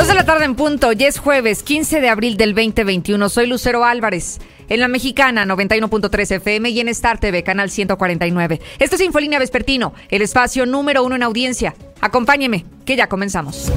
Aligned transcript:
Dos 0.00 0.08
de 0.08 0.14
la 0.14 0.24
tarde 0.24 0.46
en 0.46 0.54
punto, 0.54 0.92
ya 0.92 1.08
es 1.08 1.18
jueves 1.18 1.62
15 1.62 2.00
de 2.00 2.08
abril 2.08 2.38
del 2.38 2.54
2021. 2.54 3.28
Soy 3.28 3.46
Lucero 3.46 3.84
Álvarez, 3.84 4.38
en 4.70 4.80
la 4.80 4.88
mexicana 4.88 5.44
91.3 5.44 6.36
FM 6.36 6.70
y 6.70 6.80
en 6.80 6.88
Star 6.88 7.20
TV, 7.20 7.42
canal 7.42 7.68
149. 7.68 8.62
Esto 8.78 8.96
es 8.96 9.02
Infolínea 9.02 9.38
Vespertino, 9.38 9.92
el 10.08 10.22
espacio 10.22 10.64
número 10.64 11.04
uno 11.04 11.16
en 11.16 11.22
audiencia. 11.22 11.74
Acompáñeme, 12.00 12.64
que 12.86 12.96
ya 12.96 13.08
comenzamos. 13.08 13.70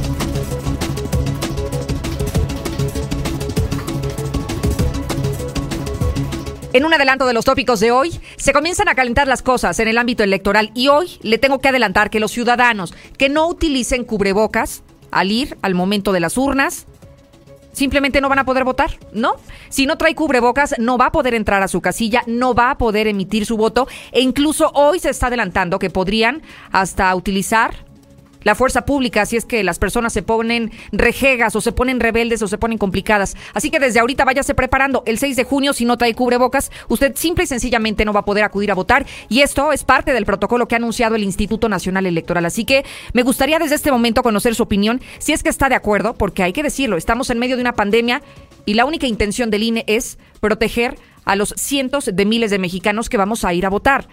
En 6.71 6.85
un 6.85 6.93
adelanto 6.93 7.25
de 7.25 7.33
los 7.33 7.43
tópicos 7.43 7.81
de 7.81 7.91
hoy, 7.91 8.17
se 8.37 8.53
comienzan 8.53 8.87
a 8.87 8.95
calentar 8.95 9.27
las 9.27 9.41
cosas 9.41 9.77
en 9.79 9.89
el 9.89 9.97
ámbito 9.97 10.23
electoral 10.23 10.71
y 10.73 10.87
hoy 10.87 11.19
le 11.21 11.37
tengo 11.37 11.59
que 11.59 11.67
adelantar 11.67 12.09
que 12.09 12.21
los 12.21 12.31
ciudadanos 12.31 12.93
que 13.17 13.27
no 13.27 13.45
utilicen 13.49 14.05
cubrebocas 14.05 14.83
al 15.13 15.31
ir 15.31 15.57
al 15.61 15.75
momento 15.75 16.11
de 16.11 16.19
las 16.19 16.37
urnas, 16.37 16.85
simplemente 17.71 18.21
no 18.21 18.29
van 18.29 18.39
a 18.39 18.45
poder 18.45 18.63
votar, 18.63 18.91
¿no? 19.11 19.35
Si 19.69 19.85
no 19.85 19.97
trae 19.97 20.15
cubrebocas, 20.15 20.75
no 20.77 20.97
va 20.97 21.07
a 21.07 21.11
poder 21.11 21.33
entrar 21.33 21.61
a 21.63 21.67
su 21.67 21.81
casilla, 21.81 22.23
no 22.27 22.53
va 22.53 22.71
a 22.71 22.77
poder 22.77 23.07
emitir 23.07 23.45
su 23.45 23.57
voto 23.57 23.87
e 24.11 24.21
incluso 24.21 24.71
hoy 24.73 24.99
se 24.99 25.09
está 25.09 25.27
adelantando 25.27 25.79
que 25.79 25.89
podrían 25.89 26.41
hasta 26.71 27.13
utilizar 27.15 27.85
la 28.43 28.55
fuerza 28.55 28.85
pública 28.85 29.25
si 29.25 29.37
es 29.37 29.45
que 29.45 29.63
las 29.63 29.79
personas 29.79 30.13
se 30.13 30.23
ponen 30.23 30.71
rejegas 30.91 31.55
o 31.55 31.61
se 31.61 31.71
ponen 31.71 31.99
rebeldes 31.99 32.41
o 32.41 32.47
se 32.47 32.57
ponen 32.57 32.77
complicadas. 32.77 33.35
Así 33.53 33.69
que 33.69 33.79
desde 33.79 33.99
ahorita 33.99 34.25
váyase 34.25 34.53
preparando. 34.53 35.03
El 35.05 35.17
6 35.17 35.35
de 35.35 35.43
junio, 35.43 35.73
si 35.73 35.85
no 35.85 35.97
trae 35.97 36.13
cubrebocas, 36.13 36.71
usted 36.87 37.15
simple 37.15 37.45
y 37.45 37.47
sencillamente 37.47 38.05
no 38.05 38.13
va 38.13 38.21
a 38.21 38.25
poder 38.25 38.43
acudir 38.43 38.71
a 38.71 38.75
votar. 38.75 39.05
Y 39.29 39.41
esto 39.41 39.71
es 39.71 39.83
parte 39.83 40.13
del 40.13 40.25
protocolo 40.25 40.67
que 40.67 40.75
ha 40.75 40.77
anunciado 40.77 41.15
el 41.15 41.23
Instituto 41.23 41.69
Nacional 41.69 42.05
Electoral. 42.05 42.45
Así 42.45 42.65
que 42.65 42.85
me 43.13 43.23
gustaría 43.23 43.59
desde 43.59 43.75
este 43.75 43.91
momento 43.91 44.23
conocer 44.23 44.55
su 44.55 44.63
opinión, 44.63 45.01
si 45.19 45.33
es 45.33 45.43
que 45.43 45.49
está 45.49 45.69
de 45.69 45.75
acuerdo, 45.75 46.13
porque 46.13 46.43
hay 46.43 46.53
que 46.53 46.63
decirlo, 46.63 46.97
estamos 46.97 47.29
en 47.29 47.39
medio 47.39 47.55
de 47.55 47.61
una 47.61 47.73
pandemia 47.73 48.21
y 48.65 48.75
la 48.75 48.85
única 48.85 49.07
intención 49.07 49.49
del 49.49 49.63
INE 49.63 49.83
es 49.87 50.17
proteger 50.39 50.97
a 51.25 51.35
los 51.35 51.53
cientos 51.57 52.09
de 52.13 52.25
miles 52.25 52.51
de 52.51 52.59
mexicanos 52.59 53.09
que 53.09 53.17
vamos 53.17 53.45
a 53.45 53.53
ir 53.53 53.65
a 53.65 53.69
votar 53.69 54.07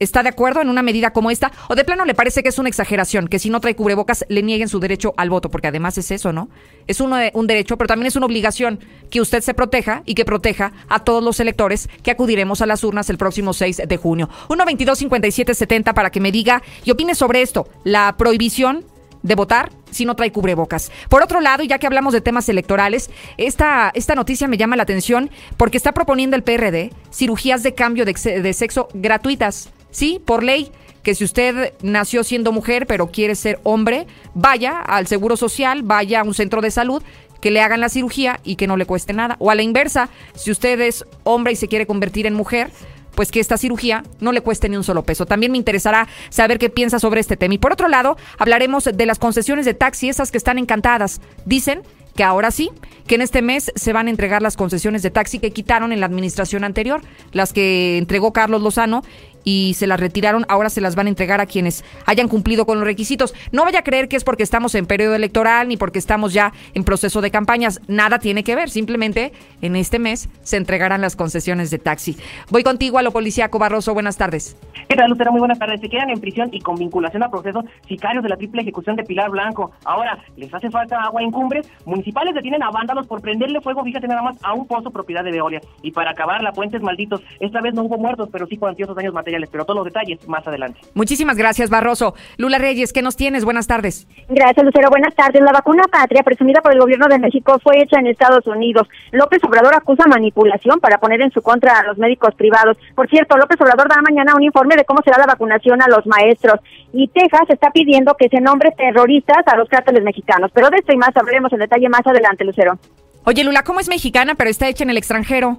está 0.00 0.24
de 0.24 0.30
acuerdo 0.30 0.60
en 0.60 0.68
una 0.68 0.82
medida 0.82 1.12
como 1.12 1.30
esta? 1.30 1.52
¿O 1.68 1.76
de 1.76 1.84
plano 1.84 2.04
le 2.04 2.14
parece 2.14 2.42
que 2.42 2.48
es 2.48 2.58
una 2.58 2.68
exageración, 2.68 3.28
que 3.28 3.38
si 3.38 3.50
no 3.50 3.60
trae 3.60 3.76
cubrebocas 3.76 4.24
le 4.28 4.42
nieguen 4.42 4.68
su 4.68 4.80
derecho 4.80 5.14
al 5.16 5.30
voto? 5.30 5.50
Porque 5.50 5.68
además 5.68 5.96
es 5.98 6.10
eso, 6.10 6.32
¿no? 6.32 6.48
Es 6.88 7.00
uno, 7.00 7.16
un 7.34 7.46
derecho, 7.46 7.76
pero 7.76 7.86
también 7.86 8.08
es 8.08 8.16
una 8.16 8.26
obligación 8.26 8.80
que 9.10 9.20
usted 9.20 9.42
se 9.42 9.54
proteja 9.54 10.02
y 10.06 10.14
que 10.14 10.24
proteja 10.24 10.72
a 10.88 11.04
todos 11.04 11.22
los 11.22 11.38
electores 11.38 11.88
que 12.02 12.10
acudiremos 12.10 12.62
a 12.62 12.66
las 12.66 12.82
urnas 12.82 13.08
el 13.10 13.18
próximo 13.18 13.52
6 13.52 13.82
de 13.86 13.96
junio. 13.96 14.28
1-22-57-70 14.48 15.94
para 15.94 16.10
que 16.10 16.20
me 16.20 16.32
diga 16.32 16.62
y 16.84 16.90
opine 16.90 17.14
sobre 17.14 17.42
esto, 17.42 17.68
la 17.84 18.16
prohibición 18.16 18.84
de 19.22 19.34
votar 19.34 19.70
si 19.90 20.04
no 20.04 20.16
trae 20.16 20.32
cubrebocas. 20.32 20.90
Por 21.08 21.22
otro 21.22 21.40
lado, 21.40 21.62
ya 21.62 21.78
que 21.78 21.86
hablamos 21.86 22.12
de 22.12 22.20
temas 22.20 22.48
electorales, 22.48 23.10
esta, 23.36 23.90
esta 23.94 24.14
noticia 24.14 24.48
me 24.48 24.56
llama 24.56 24.76
la 24.76 24.84
atención 24.84 25.30
porque 25.56 25.76
está 25.76 25.92
proponiendo 25.92 26.36
el 26.36 26.42
PRD 26.42 26.90
cirugías 27.12 27.62
de 27.62 27.74
cambio 27.74 28.04
de, 28.04 28.14
de 28.14 28.52
sexo 28.52 28.88
gratuitas. 28.94 29.70
Sí, 29.90 30.20
por 30.24 30.42
ley, 30.42 30.70
que 31.02 31.14
si 31.14 31.24
usted 31.24 31.74
nació 31.82 32.24
siendo 32.24 32.52
mujer 32.52 32.86
pero 32.86 33.10
quiere 33.10 33.34
ser 33.34 33.60
hombre, 33.62 34.06
vaya 34.34 34.80
al 34.80 35.06
Seguro 35.06 35.36
Social, 35.36 35.82
vaya 35.82 36.20
a 36.20 36.24
un 36.24 36.34
centro 36.34 36.60
de 36.60 36.70
salud 36.70 37.02
que 37.40 37.50
le 37.50 37.62
hagan 37.62 37.80
la 37.80 37.88
cirugía 37.88 38.38
y 38.44 38.56
que 38.56 38.66
no 38.66 38.76
le 38.76 38.86
cueste 38.86 39.12
nada. 39.12 39.36
O 39.38 39.50
a 39.50 39.54
la 39.54 39.62
inversa, 39.62 40.10
si 40.34 40.50
usted 40.50 40.80
es 40.80 41.04
hombre 41.24 41.52
y 41.52 41.56
se 41.56 41.68
quiere 41.68 41.86
convertir 41.86 42.26
en 42.26 42.34
mujer, 42.34 42.70
pues 43.14 43.30
que 43.30 43.40
esta 43.40 43.56
cirugía 43.56 44.04
no 44.20 44.32
le 44.32 44.40
cueste 44.40 44.68
ni 44.68 44.76
un 44.76 44.84
solo 44.84 45.02
peso. 45.02 45.26
También 45.26 45.52
me 45.52 45.58
interesará 45.58 46.06
saber 46.28 46.58
qué 46.58 46.70
piensa 46.70 46.98
sobre 46.98 47.20
este 47.20 47.36
tema. 47.36 47.54
Y 47.54 47.58
por 47.58 47.72
otro 47.72 47.88
lado, 47.88 48.16
hablaremos 48.38 48.84
de 48.84 49.06
las 49.06 49.18
concesiones 49.18 49.64
de 49.64 49.74
taxi, 49.74 50.08
esas 50.08 50.30
que 50.30 50.38
están 50.38 50.58
encantadas. 50.58 51.20
Dicen 51.44 51.82
que 52.14 52.24
ahora 52.24 52.50
sí, 52.50 52.70
que 53.06 53.14
en 53.14 53.22
este 53.22 53.42
mes 53.42 53.72
se 53.74 53.92
van 53.92 54.06
a 54.06 54.10
entregar 54.10 54.42
las 54.42 54.56
concesiones 54.56 55.02
de 55.02 55.10
taxi 55.10 55.38
que 55.38 55.52
quitaron 55.52 55.92
en 55.92 56.00
la 56.00 56.06
administración 56.06 56.64
anterior, 56.64 57.02
las 57.32 57.52
que 57.52 57.98
entregó 57.98 58.32
Carlos 58.32 58.62
Lozano 58.62 59.02
y 59.44 59.74
se 59.74 59.86
las 59.86 60.00
retiraron, 60.00 60.44
ahora 60.48 60.70
se 60.70 60.80
las 60.80 60.96
van 60.96 61.06
a 61.06 61.10
entregar 61.10 61.40
a 61.40 61.46
quienes 61.46 61.84
hayan 62.06 62.28
cumplido 62.28 62.66
con 62.66 62.78
los 62.78 62.86
requisitos. 62.86 63.34
No 63.52 63.64
vaya 63.64 63.80
a 63.80 63.84
creer 63.84 64.08
que 64.08 64.16
es 64.16 64.24
porque 64.24 64.42
estamos 64.42 64.74
en 64.74 64.86
periodo 64.86 65.14
electoral 65.14 65.68
ni 65.68 65.76
porque 65.76 65.98
estamos 65.98 66.32
ya 66.32 66.52
en 66.74 66.84
proceso 66.84 67.20
de 67.20 67.30
campañas, 67.30 67.80
nada 67.88 68.18
tiene 68.18 68.44
que 68.44 68.54
ver, 68.54 68.70
simplemente 68.70 69.32
en 69.62 69.76
este 69.76 69.98
mes 69.98 70.28
se 70.42 70.56
entregarán 70.56 71.00
las 71.00 71.16
concesiones 71.16 71.70
de 71.70 71.78
taxi. 71.78 72.16
Voy 72.50 72.62
contigo 72.62 72.98
a 72.98 73.02
lo 73.02 73.12
policíaco 73.12 73.58
Barroso, 73.58 73.94
buenas 73.94 74.16
tardes. 74.16 74.56
¿Qué 74.88 74.96
tal, 74.96 75.10
Lucero? 75.10 75.30
Muy 75.30 75.40
buenas 75.40 75.58
tardes. 75.58 75.80
Se 75.80 75.88
quedan 75.88 76.10
en 76.10 76.20
prisión 76.20 76.48
y 76.52 76.60
con 76.60 76.76
vinculación 76.76 77.22
a 77.22 77.30
procesos 77.30 77.64
sicarios 77.86 78.22
de 78.22 78.28
la 78.28 78.36
triple 78.36 78.62
ejecución 78.62 78.96
de 78.96 79.04
Pilar 79.04 79.30
Blanco. 79.30 79.72
Ahora, 79.84 80.18
¿les 80.36 80.52
hace 80.52 80.70
falta 80.70 81.02
agua 81.02 81.22
en 81.22 81.30
cumbres? 81.30 81.68
Municipales 81.84 82.34
detienen 82.34 82.62
a 82.62 82.70
vándalos 82.70 83.06
por 83.06 83.20
prenderle 83.20 83.60
fuego, 83.60 83.84
fíjate 83.84 84.08
nada 84.08 84.22
más, 84.22 84.36
a 84.42 84.54
un 84.54 84.66
pozo 84.66 84.90
propiedad 84.90 85.24
de 85.24 85.30
Veolia. 85.30 85.60
Y 85.82 85.92
para 85.92 86.10
acabar, 86.10 86.42
la 86.42 86.52
puentes 86.52 86.82
malditos. 86.82 87.22
Esta 87.38 87.60
vez 87.60 87.74
no 87.74 87.84
hubo 87.84 87.98
muertos, 87.98 88.28
pero 88.32 88.46
sí 88.46 88.56
cuantiosos 88.56 88.96
daños 88.96 89.14
materiales. 89.14 89.29
Pero 89.50 89.64
todos 89.64 89.76
los 89.76 89.84
detalles 89.84 90.26
más 90.28 90.46
adelante. 90.46 90.80
Muchísimas 90.94 91.36
gracias, 91.36 91.70
Barroso. 91.70 92.14
Lula 92.36 92.58
Reyes, 92.58 92.92
¿qué 92.92 93.02
nos 93.02 93.16
tienes? 93.16 93.44
Buenas 93.44 93.66
tardes. 93.66 94.06
Gracias, 94.28 94.64
Lucero. 94.64 94.90
Buenas 94.90 95.14
tardes. 95.14 95.40
La 95.42 95.52
vacuna 95.52 95.84
patria, 95.90 96.22
presumida 96.22 96.60
por 96.60 96.72
el 96.72 96.80
gobierno 96.80 97.06
de 97.08 97.18
México, 97.18 97.58
fue 97.62 97.82
hecha 97.82 97.98
en 97.98 98.06
Estados 98.06 98.46
Unidos. 98.46 98.88
López 99.12 99.42
Obrador 99.44 99.74
acusa 99.74 100.06
manipulación 100.06 100.80
para 100.80 100.98
poner 100.98 101.20
en 101.20 101.30
su 101.30 101.42
contra 101.42 101.78
a 101.78 101.84
los 101.84 101.98
médicos 101.98 102.34
privados. 102.34 102.76
Por 102.94 103.08
cierto, 103.08 103.36
López 103.36 103.60
Obrador 103.60 103.88
da 103.88 104.02
mañana 104.02 104.34
un 104.34 104.42
informe 104.42 104.76
de 104.76 104.84
cómo 104.84 105.00
será 105.02 105.18
la 105.18 105.26
vacunación 105.26 105.82
a 105.82 105.88
los 105.88 106.06
maestros. 106.06 106.60
Y 106.92 107.08
Texas 107.08 107.48
está 107.48 107.70
pidiendo 107.70 108.14
que 108.14 108.28
se 108.28 108.40
nombre 108.40 108.70
terroristas 108.76 109.46
a 109.46 109.56
los 109.56 109.68
cárteles 109.68 110.02
mexicanos. 110.02 110.50
Pero 110.54 110.70
de 110.70 110.78
esto 110.78 110.92
y 110.92 110.96
más 110.96 111.16
hablaremos 111.16 111.52
en 111.52 111.60
detalle 111.60 111.88
más 111.88 112.06
adelante, 112.06 112.44
Lucero. 112.44 112.78
Oye, 113.24 113.44
Lula, 113.44 113.62
¿cómo 113.62 113.80
es 113.80 113.88
mexicana 113.88 114.34
pero 114.34 114.50
está 114.50 114.68
hecha 114.68 114.84
en 114.84 114.90
el 114.90 114.96
extranjero? 114.96 115.58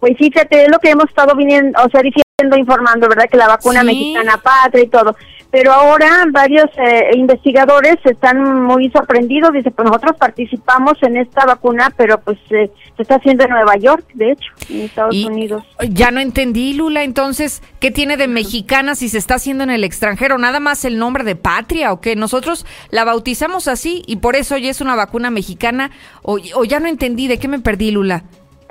Pues 0.00 0.16
fíjate, 0.18 0.64
es 0.64 0.70
lo 0.70 0.78
que 0.78 0.90
hemos 0.90 1.08
estado 1.08 1.34
viniendo, 1.34 1.78
o 1.82 1.88
sea, 1.88 2.02
diciendo, 2.02 2.23
informando, 2.56 3.08
¿verdad? 3.08 3.24
Que 3.30 3.36
la 3.36 3.48
vacuna 3.48 3.82
mexicana 3.82 4.38
patria 4.38 4.84
y 4.84 4.88
todo. 4.88 5.16
Pero 5.54 5.72
ahora 5.72 6.24
varios 6.32 6.68
eh, 6.76 7.10
investigadores 7.14 7.94
están 8.02 8.64
muy 8.64 8.90
sorprendidos. 8.90 9.52
Dice, 9.52 9.70
pues 9.70 9.86
nosotros 9.86 10.16
participamos 10.18 10.94
en 11.02 11.16
esta 11.16 11.46
vacuna, 11.46 11.92
pero 11.96 12.18
pues 12.20 12.38
eh, 12.50 12.72
se 12.96 13.02
está 13.02 13.14
haciendo 13.14 13.44
en 13.44 13.50
Nueva 13.50 13.76
York, 13.76 14.04
de 14.14 14.32
hecho, 14.32 14.50
en 14.68 14.80
Estados 14.80 15.14
Unidos. 15.14 15.62
Ya 15.90 16.10
no 16.10 16.18
entendí, 16.18 16.74
Lula. 16.74 17.04
Entonces, 17.04 17.62
¿qué 17.78 17.92
tiene 17.92 18.16
de 18.16 18.26
mexicana 18.26 18.96
si 18.96 19.08
se 19.08 19.18
está 19.18 19.36
haciendo 19.36 19.62
en 19.62 19.70
el 19.70 19.84
extranjero? 19.84 20.38
¿Nada 20.38 20.58
más 20.58 20.84
el 20.84 20.98
nombre 20.98 21.22
de 21.22 21.36
patria 21.36 21.92
o 21.92 22.00
qué? 22.00 22.16
Nosotros 22.16 22.66
la 22.90 23.04
bautizamos 23.04 23.68
así 23.68 24.02
y 24.08 24.16
por 24.16 24.34
eso 24.34 24.56
ya 24.56 24.70
es 24.70 24.80
una 24.80 24.96
vacuna 24.96 25.30
mexicana. 25.30 25.92
O, 26.22 26.38
o 26.56 26.64
ya 26.64 26.80
no 26.80 26.88
entendí, 26.88 27.28
¿de 27.28 27.38
qué 27.38 27.46
me 27.46 27.60
perdí, 27.60 27.92
Lula? 27.92 28.24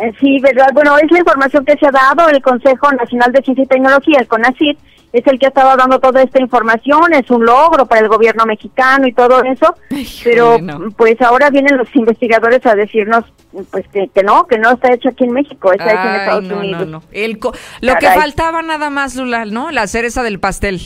Eh, 0.04 0.12
sí, 0.20 0.40
verdad. 0.42 0.68
Bueno, 0.74 0.98
es 0.98 1.10
la 1.10 1.20
información 1.20 1.64
que 1.64 1.78
se 1.78 1.88
ha 1.88 1.92
dado 1.92 2.28
el 2.30 2.42
Consejo 2.42 2.92
Nacional 2.92 3.32
de 3.32 3.42
Ciencia 3.42 3.64
y 3.64 3.68
Tecnología, 3.68 4.20
el 4.20 4.28
CONACYT, 4.28 4.78
es 5.14 5.26
el 5.28 5.40
que 5.40 5.46
ha 5.46 5.50
estado 5.50 5.78
dando 5.78 6.00
toda 6.00 6.24
esta 6.24 6.42
información, 6.42 7.14
es 7.14 7.30
un 7.30 7.46
logro 7.46 7.86
para 7.86 8.02
el 8.02 8.10
gobierno 8.10 8.46
mexicano 8.46 9.08
y 9.08 9.14
todo 9.14 9.44
eso, 9.44 9.76
pero 10.24 10.58
pues 10.98 11.22
ahora 11.22 11.52
vienen 11.52 11.78
los 11.78 11.88
investigadores 11.96 12.66
a 12.66 12.74
decirnos 12.74 13.24
pues 13.72 13.86
que, 13.90 14.24
no, 14.24 14.48
que 14.48 14.58
no 14.58 14.72
está 14.72 14.92
hecho 14.92 15.10
aquí 15.10 15.26
en 15.26 15.34
México, 15.34 15.72
está 15.72 15.92
hecho 15.94 16.02
en 16.02 16.16
Estados 16.16 16.52
Unidos. 16.52 16.88
No, 16.88 17.04
El 17.12 17.40
lo 17.82 17.96
que 17.96 18.08
faltaba 18.08 18.64
nada 18.64 18.90
más, 18.90 19.16
Lula, 19.16 19.46
¿no? 19.46 19.70
La 19.70 19.86
cereza 19.86 20.24
del 20.24 20.40
pastel. 20.40 20.82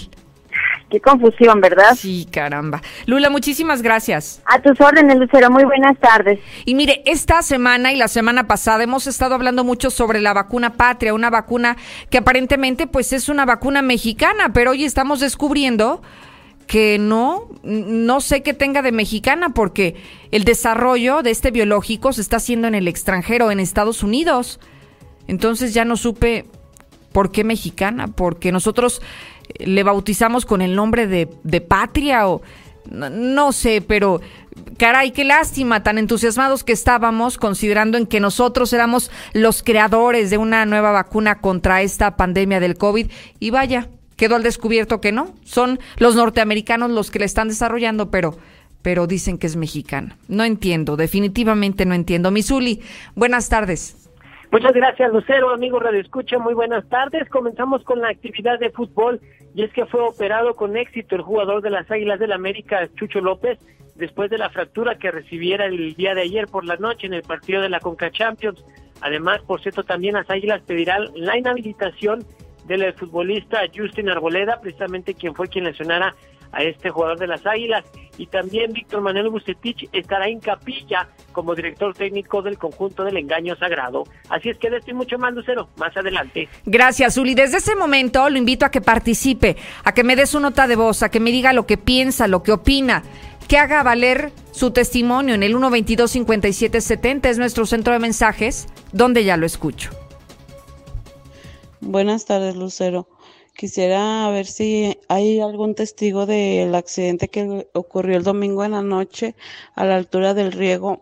Qué 0.89 1.01
confusión, 1.01 1.59
¿verdad? 1.59 1.95
Sí, 1.97 2.27
caramba. 2.31 2.81
Lula, 3.05 3.29
muchísimas 3.29 3.81
gracias. 3.81 4.41
A 4.45 4.61
tus 4.61 4.79
órdenes, 4.79 5.17
Lucero. 5.17 5.51
Muy 5.51 5.65
buenas 5.65 5.97
tardes. 5.99 6.39
Y 6.63 6.75
mire, 6.75 7.03
esta 7.05 7.41
semana 7.41 7.91
y 7.91 7.97
la 7.97 8.07
semana 8.07 8.47
pasada 8.47 8.83
hemos 8.83 9.05
estado 9.05 9.35
hablando 9.35 9.65
mucho 9.65 9.89
sobre 9.89 10.21
la 10.21 10.33
vacuna 10.33 10.73
patria, 10.73 11.13
una 11.13 11.29
vacuna 11.29 11.75
que 12.09 12.19
aparentemente 12.19 12.87
pues 12.87 13.11
es 13.11 13.27
una 13.27 13.45
vacuna 13.45 13.81
mexicana, 13.81 14.53
pero 14.53 14.71
hoy 14.71 14.85
estamos 14.85 15.19
descubriendo 15.19 16.01
que 16.67 16.97
no, 16.99 17.49
no 17.63 18.21
sé 18.21 18.41
qué 18.41 18.53
tenga 18.53 18.81
de 18.81 18.91
mexicana 18.93 19.49
porque 19.49 19.95
el 20.31 20.45
desarrollo 20.45 21.21
de 21.21 21.31
este 21.31 21.51
biológico 21.51 22.13
se 22.13 22.21
está 22.21 22.37
haciendo 22.37 22.67
en 22.67 22.75
el 22.75 22.87
extranjero, 22.87 23.51
en 23.51 23.59
Estados 23.59 24.03
Unidos. 24.03 24.59
Entonces 25.27 25.73
ya 25.73 25.83
no 25.83 25.97
supe 25.97 26.45
por 27.11 27.31
qué 27.31 27.43
mexicana, 27.43 28.07
porque 28.07 28.51
nosotros 28.51 29.01
le 29.59 29.83
bautizamos 29.83 30.45
con 30.45 30.61
el 30.61 30.75
nombre 30.75 31.07
de, 31.07 31.29
de 31.43 31.61
patria 31.61 32.27
o 32.27 32.41
no, 32.89 33.51
sé, 33.51 33.81
pero 33.81 34.21
caray, 34.77 35.11
qué 35.11 35.23
lástima, 35.23 35.83
tan 35.83 35.97
entusiasmados 35.97 36.63
que 36.63 36.73
estábamos 36.73 37.37
considerando 37.37 37.97
en 37.97 38.07
que 38.07 38.19
nosotros 38.19 38.71
éramos 38.73 39.11
los 39.33 39.63
creadores 39.63 40.29
de 40.29 40.37
una 40.37 40.65
nueva 40.65 40.91
vacuna 40.91 41.39
contra 41.39 41.81
esta 41.81 42.15
pandemia 42.15 42.59
del 42.59 42.77
COVID 42.77 43.09
y 43.39 43.49
vaya, 43.49 43.89
quedó 44.15 44.35
al 44.35 44.43
descubierto 44.43 45.01
que 45.01 45.11
no, 45.11 45.33
son 45.43 45.79
los 45.97 46.15
norteamericanos 46.15 46.91
los 46.91 47.11
que 47.11 47.19
la 47.19 47.25
están 47.25 47.49
desarrollando, 47.49 48.09
pero 48.09 48.37
pero 48.83 49.05
dicen 49.05 49.37
que 49.37 49.47
es 49.47 49.57
mexicana. 49.57 50.17
No 50.29 50.45
entiendo, 50.45 50.95
definitivamente 50.95 51.83
no 51.85 51.93
entiendo. 51.93 52.31
Misuli, 52.31 52.79
buenas 53.15 53.49
tardes. 53.49 54.06
Muchas 54.49 54.73
gracias, 54.73 55.11
Lucero, 55.11 55.49
amigo 55.49 55.77
Radio 55.77 55.99
Escucha. 55.99 56.39
Muy 56.39 56.53
buenas 56.53 56.87
tardes. 56.87 57.27
Comenzamos 57.29 57.83
con 57.83 57.99
la 57.99 58.09
actividad 58.09 58.57
de 58.59 58.69
fútbol 58.69 59.19
y 59.53 59.63
es 59.63 59.73
que 59.73 59.85
fue 59.85 59.99
operado 59.99 60.55
con 60.55 60.77
éxito 60.77 61.15
el 61.15 61.21
jugador 61.21 61.61
de 61.61 61.69
las 61.69 61.91
Águilas 61.91 62.17
del 62.17 62.31
América, 62.31 62.87
Chucho 62.95 63.19
López, 63.19 63.59
después 63.95 64.29
de 64.29 64.37
la 64.37 64.49
fractura 64.49 64.97
que 64.97 65.11
recibiera 65.11 65.65
el 65.65 65.95
día 65.95 66.15
de 66.15 66.21
ayer 66.21 66.47
por 66.47 66.63
la 66.63 66.77
noche 66.77 67.07
en 67.07 67.13
el 67.13 67.23
partido 67.23 67.61
de 67.61 67.67
la 67.67 67.81
Conca 67.81 68.09
Champions. 68.09 68.63
Además, 69.01 69.41
por 69.41 69.61
cierto, 69.61 69.83
también 69.83 70.13
las 70.13 70.29
Águilas 70.29 70.61
pedirán 70.61 71.07
la 71.15 71.37
inhabilitación 71.37 72.23
del 72.67 72.93
futbolista 72.93 73.61
Justin 73.75 74.09
Arboleda, 74.09 74.61
precisamente 74.61 75.13
quien 75.13 75.35
fue 75.35 75.49
quien 75.49 75.65
lesionara 75.65 76.15
a 76.53 76.63
este 76.63 76.89
jugador 76.89 77.19
de 77.19 77.27
las 77.27 77.45
Águilas. 77.45 77.83
Y 78.17 78.27
también 78.27 78.73
Víctor 78.73 79.01
Manuel 79.01 79.29
Bucetich 79.29 79.87
estará 79.91 80.27
en 80.27 80.39
capilla 80.39 81.07
como 81.31 81.53
director 81.55 81.93
técnico 81.93 82.41
del 82.41 82.57
conjunto 82.57 83.03
del 83.03 83.17
engaño 83.17 83.55
sagrado. 83.55 84.05
Así 84.29 84.49
es 84.49 84.57
que 84.57 84.69
de 84.69 84.77
esto 84.77 84.91
y 84.91 84.95
mucho 84.95 85.17
más, 85.17 85.33
Lucero, 85.33 85.69
más 85.77 85.95
adelante. 85.95 86.49
Gracias, 86.65 87.17
Uli. 87.17 87.35
Desde 87.35 87.57
ese 87.57 87.75
momento 87.75 88.29
lo 88.29 88.37
invito 88.37 88.65
a 88.65 88.71
que 88.71 88.81
participe, 88.81 89.57
a 89.83 89.93
que 89.93 90.03
me 90.03 90.15
dé 90.15 90.25
su 90.25 90.39
nota 90.39 90.67
de 90.67 90.75
voz, 90.75 91.03
a 91.03 91.09
que 91.09 91.19
me 91.19 91.31
diga 91.31 91.53
lo 91.53 91.67
que 91.67 91.77
piensa, 91.77 92.27
lo 92.27 92.43
que 92.43 92.51
opina 92.51 93.03
que 93.47 93.57
haga 93.57 93.81
valer 93.81 94.31
su 94.51 94.71
testimonio 94.71 95.33
en 95.35 95.43
el 95.43 95.55
122-5770, 95.55 97.29
es 97.29 97.37
nuestro 97.37 97.65
centro 97.65 97.93
de 97.93 97.99
mensajes, 97.99 98.67
donde 98.91 99.23
ya 99.23 99.37
lo 99.37 99.45
escucho. 99.45 99.91
Buenas 101.79 102.25
tardes, 102.25 102.55
Lucero. 102.55 103.07
Quisiera 103.57 104.29
ver 104.29 104.45
si 104.45 104.99
hay 105.07 105.41
algún 105.41 105.73
testigo 105.73 106.27
del 106.27 106.75
accidente 106.75 107.27
que 107.27 107.67
ocurrió 107.73 108.15
el 108.15 108.23
domingo 108.23 108.63
en 108.63 108.73
la 108.73 108.83
noche 108.83 109.33
a 109.73 109.83
la 109.83 109.95
altura 109.95 110.35
del 110.35 110.51
riego. 110.51 111.01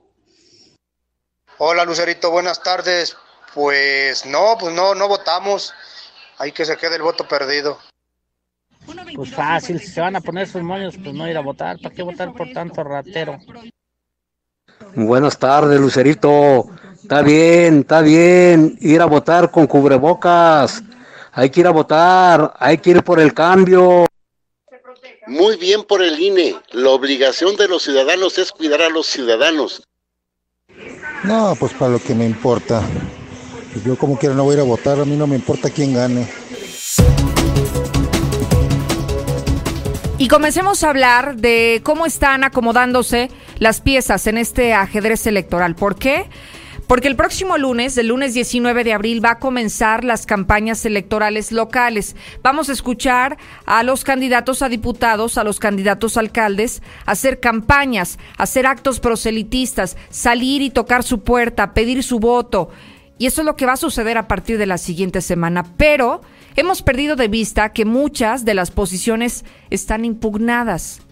Hola, 1.58 1.84
Lucerito, 1.84 2.32
buenas 2.32 2.64
tardes. 2.64 3.18
Pues 3.54 4.26
no, 4.26 4.56
pues 4.58 4.74
no, 4.74 4.96
no 4.96 5.10
votamos. 5.10 5.74
Hay 6.38 6.54
que 6.54 6.64
se 6.64 6.78
quede 6.78 6.96
el 6.96 7.02
voto 7.02 7.28
perdido. 7.28 7.78
Pues 9.18 9.36
fácil, 9.36 9.78
si 9.82 9.88
se 9.88 10.00
van 10.00 10.16
a 10.16 10.22
poner 10.22 10.48
sus 10.48 10.64
moños, 10.64 10.96
pues 11.04 11.14
no 11.14 11.28
ir 11.28 11.36
a 11.36 11.42
votar. 11.42 11.78
¿Para 11.82 11.94
qué 11.94 12.04
votar 12.04 12.34
por 12.34 12.54
tanto 12.54 12.86
ratero? 12.86 13.38
Buenas 14.96 15.38
tardes, 15.38 15.78
Lucerito. 15.78 16.70
Está 17.02 17.22
bien, 17.22 17.80
está 17.80 18.00
bien. 18.00 18.78
Ir 18.80 19.02
a 19.02 19.06
votar 19.08 19.52
con 19.52 19.68
cubrebocas. 19.68 20.82
Hay 21.38 21.50
que 21.50 21.60
ir 21.60 21.68
a 21.68 21.72
votar. 21.72 22.54
Hay 22.60 22.78
que 22.78 22.92
ir 22.92 23.04
por 23.04 23.20
el 23.20 23.34
cambio. 23.34 24.06
Muy 25.28 25.58
bien 25.58 25.84
por 25.84 26.02
el 26.02 26.18
INE. 26.18 26.56
La 26.72 26.92
obligación 26.92 27.58
de 27.58 27.68
los 27.68 27.84
ciudadanos 27.84 28.38
es 28.38 28.54
cuidar 28.54 28.82
a 28.82 28.90
los 28.90 29.06
ciudadanos. 29.06 29.84
No, 31.24 31.54
pues 31.60 31.74
para 31.74 31.92
lo 31.92 32.00
que 32.00 32.16
me 32.16 32.26
importa. 32.26 32.82
Yo 33.86 33.98
como 33.98 34.18
quiera 34.18 34.34
no 34.34 34.46
voy 34.46 34.54
a 34.54 34.58
ir 34.60 34.62
a 34.62 34.64
votar. 34.64 34.98
A 34.98 35.04
mí 35.04 35.18
no 35.18 35.28
me 35.28 35.36
importa 35.36 35.70
quién 35.70 35.94
gane. 35.94 36.26
Y 40.18 40.30
comencemos 40.30 40.86
a 40.86 40.90
hablar 40.90 41.36
de 41.36 41.82
cómo 41.84 42.06
están 42.06 42.46
acomodándose 42.46 43.30
las 43.60 43.82
piezas 43.82 44.26
en 44.28 44.38
este 44.38 44.74
ajedrez 44.74 45.28
electoral. 45.28 45.76
¿Por 45.76 45.98
qué? 45.98 46.30
Porque 46.88 47.08
el 47.08 47.16
próximo 47.16 47.58
lunes, 47.58 47.98
el 47.98 48.08
lunes 48.08 48.36
19 48.36 48.84
de 48.84 48.94
abril, 48.94 49.24
va 49.24 49.32
a 49.32 49.40
comenzar 49.40 50.04
las 50.04 50.26
campañas 50.26 50.86
electorales 50.86 51.52
locales. 51.52 52.16
Vamos 52.44 52.70
a 52.70 52.74
escuchar 52.74 53.38
a 53.66 53.82
los 53.82 54.04
candidatos 54.04 54.62
a 54.62 54.70
diputados, 54.70 55.40
a 55.40 55.44
los 55.44 55.60
candidatos 55.60 56.16
a 56.16 56.20
alcaldes, 56.20 56.84
hacer 57.06 57.40
campañas, 57.40 58.20
hacer 58.38 58.68
actos 58.68 59.00
proselitistas, 59.00 59.98
salir 60.10 60.62
y 60.62 60.70
tocar 60.70 61.04
su 61.04 61.24
puerta, 61.24 61.74
pedir 61.74 62.04
su 62.04 62.20
voto. 62.20 62.70
Y 63.18 63.26
eso 63.26 63.42
es 63.42 63.46
lo 63.46 63.56
que 63.56 63.66
va 63.66 63.74
a 63.74 63.78
suceder 63.78 64.18
a 64.18 64.28
partir 64.28 64.58
de 64.58 64.66
la 64.66 64.78
siguiente 64.78 65.22
semana. 65.22 65.64
Pero 65.78 66.22
hemos 66.56 66.82
perdido 66.82 67.16
de 67.16 67.30
vista 67.30 67.74
que 67.74 67.86
muchas 67.86 68.46
de 68.46 68.54
las 68.54 68.72
posiciones 68.72 69.46
están 69.70 70.06
impugnadas. 70.06 71.05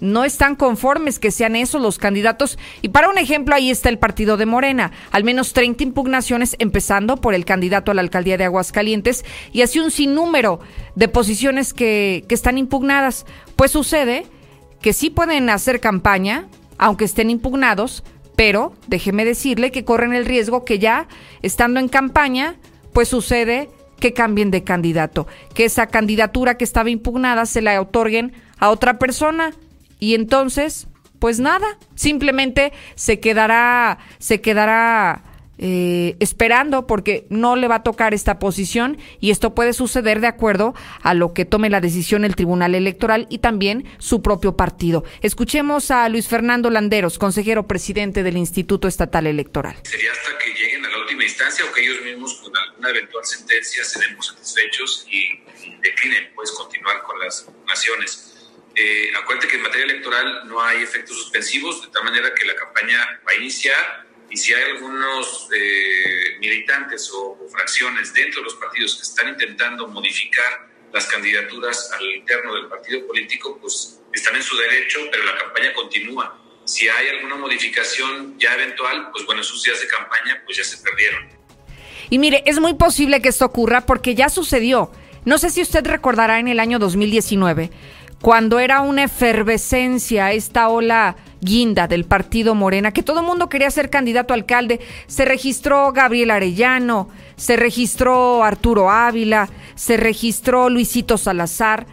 No 0.00 0.24
están 0.24 0.56
conformes 0.56 1.18
que 1.18 1.30
sean 1.30 1.56
esos 1.56 1.80
los 1.80 1.98
candidatos. 1.98 2.58
Y 2.82 2.88
para 2.88 3.10
un 3.10 3.18
ejemplo, 3.18 3.54
ahí 3.54 3.70
está 3.70 3.88
el 3.90 3.98
partido 3.98 4.36
de 4.36 4.46
Morena. 4.46 4.92
Al 5.12 5.24
menos 5.24 5.52
30 5.52 5.84
impugnaciones, 5.84 6.56
empezando 6.58 7.18
por 7.18 7.34
el 7.34 7.44
candidato 7.44 7.90
a 7.90 7.94
la 7.94 8.00
alcaldía 8.00 8.38
de 8.38 8.44
Aguascalientes, 8.44 9.24
y 9.52 9.62
así 9.62 9.78
un 9.78 9.90
sinnúmero 9.90 10.60
de 10.94 11.08
posiciones 11.08 11.74
que, 11.74 12.24
que 12.28 12.34
están 12.34 12.58
impugnadas. 12.58 13.26
Pues 13.56 13.70
sucede 13.70 14.26
que 14.80 14.92
sí 14.92 15.10
pueden 15.10 15.50
hacer 15.50 15.80
campaña, 15.80 16.48
aunque 16.78 17.04
estén 17.04 17.28
impugnados, 17.28 18.02
pero 18.36 18.72
déjeme 18.86 19.26
decirle 19.26 19.70
que 19.70 19.84
corren 19.84 20.14
el 20.14 20.24
riesgo 20.24 20.64
que 20.64 20.78
ya, 20.78 21.08
estando 21.42 21.78
en 21.78 21.88
campaña, 21.88 22.56
pues 22.94 23.08
sucede 23.08 23.68
que 23.98 24.14
cambien 24.14 24.50
de 24.50 24.64
candidato, 24.64 25.26
que 25.54 25.66
esa 25.66 25.86
candidatura 25.86 26.56
que 26.56 26.64
estaba 26.64 26.88
impugnada 26.88 27.44
se 27.44 27.60
la 27.60 27.78
otorguen 27.80 28.32
a 28.58 28.70
otra 28.70 28.98
persona 28.98 29.52
y 30.00 30.14
entonces, 30.14 30.88
pues 31.18 31.38
nada, 31.38 31.78
simplemente 31.94 32.72
se 32.96 33.20
quedará, 33.20 33.98
se 34.18 34.40
quedará 34.40 35.24
eh, 35.62 36.16
esperando 36.20 36.86
porque 36.86 37.26
no 37.28 37.54
le 37.54 37.68
va 37.68 37.74
a 37.76 37.82
tocar 37.82 38.14
esta 38.14 38.38
posición 38.38 38.96
y 39.20 39.30
esto 39.30 39.54
puede 39.54 39.74
suceder 39.74 40.22
de 40.22 40.26
acuerdo 40.26 40.74
a 41.02 41.12
lo 41.12 41.34
que 41.34 41.44
tome 41.44 41.68
la 41.68 41.82
decisión 41.82 42.24
el 42.24 42.34
Tribunal 42.34 42.74
Electoral 42.74 43.26
y 43.28 43.40
también 43.40 43.84
su 43.98 44.22
propio 44.22 44.56
partido. 44.56 45.04
Escuchemos 45.20 45.90
a 45.90 46.08
Luis 46.08 46.28
Fernando 46.28 46.70
Landeros, 46.70 47.18
consejero 47.18 47.66
presidente 47.66 48.22
del 48.22 48.38
Instituto 48.38 48.88
Estatal 48.88 49.26
Electoral. 49.26 49.76
Sería 49.82 50.10
hasta 50.12 50.38
que 50.38 50.50
lleguen 50.58 50.82
a 50.82 50.88
la 50.88 50.98
última 50.98 51.24
instancia 51.24 51.62
o 51.66 51.72
que 51.74 51.82
ellos 51.82 52.02
mismos 52.04 52.40
con 52.42 52.56
alguna 52.56 52.88
eventual 52.88 53.26
sentencia 53.26 53.84
se 53.84 54.00
den 54.00 54.16
satisfechos 54.22 55.06
y, 55.10 55.44
declinen 55.82 56.30
pues 56.34 56.50
continuar 56.52 57.02
con 57.02 57.18
las 57.20 57.46
naciones. 57.66 58.39
Eh, 58.74 59.10
acuérdate 59.16 59.48
que 59.48 59.56
en 59.56 59.62
materia 59.62 59.84
electoral 59.84 60.46
no 60.46 60.62
hay 60.62 60.82
efectos 60.82 61.16
suspensivos, 61.16 61.82
de 61.82 61.88
tal 61.88 62.04
manera 62.04 62.32
que 62.34 62.44
la 62.44 62.54
campaña 62.54 63.20
va 63.26 63.32
a 63.32 63.34
iniciar 63.34 64.10
y 64.30 64.36
si 64.36 64.54
hay 64.54 64.62
algunos 64.70 65.48
eh, 65.52 66.38
militantes 66.38 67.10
o, 67.12 67.36
fracciones 67.50 68.14
dentro 68.14 68.40
de 68.40 68.44
los 68.44 68.54
partidos 68.54 68.94
que 68.94 69.02
están 69.02 69.28
intentando 69.28 69.88
modificar 69.88 70.68
las 70.92 71.06
candidaturas 71.06 71.90
al 71.92 72.04
interno 72.16 72.54
del 72.54 72.66
partido 72.66 73.06
político, 73.06 73.58
pues 73.60 74.00
están 74.12 74.36
en 74.36 74.42
su 74.42 74.56
derecho, 74.56 75.00
pero 75.10 75.24
la 75.24 75.36
campaña 75.36 75.72
continúa. 75.74 76.38
Si 76.64 76.88
hay 76.88 77.08
alguna 77.08 77.36
modificación 77.36 78.38
ya 78.38 78.54
eventual, 78.54 79.10
pues 79.10 79.26
bueno, 79.26 79.40
esos 79.40 79.62
días 79.64 79.80
de 79.80 79.88
campaña 79.88 80.40
pues 80.44 80.58
ya 80.58 80.64
se 80.64 80.78
perdieron. 80.78 81.28
Y 82.08 82.18
mire, 82.18 82.42
es 82.46 82.60
muy 82.60 82.74
posible 82.74 83.20
que 83.20 83.28
esto 83.28 83.44
ocurra 83.44 83.86
porque 83.86 84.14
ya 84.14 84.28
sucedió. 84.28 84.92
No 85.24 85.38
sé 85.38 85.50
si 85.50 85.60
usted 85.60 85.84
recordará 85.84 86.38
en 86.38 86.48
el 86.48 86.60
año 86.60 86.78
2019, 86.78 87.70
cuando 88.20 88.58
era 88.58 88.82
una 88.82 89.04
efervescencia 89.04 90.32
esta 90.32 90.68
ola 90.68 91.16
guinda 91.40 91.88
del 91.88 92.04
partido 92.04 92.54
Morena, 92.54 92.92
que 92.92 93.02
todo 93.02 93.20
el 93.20 93.26
mundo 93.26 93.48
quería 93.48 93.70
ser 93.70 93.88
candidato 93.88 94.34
a 94.34 94.36
alcalde. 94.36 94.80
Se 95.06 95.24
registró 95.24 95.92
Gabriel 95.92 96.30
Arellano, 96.30 97.08
se 97.36 97.56
registró 97.56 98.44
Arturo 98.44 98.90
Ávila, 98.90 99.48
se 99.74 99.96
registró 99.96 100.68
Luisito 100.68 101.16
Salazar, 101.16 101.86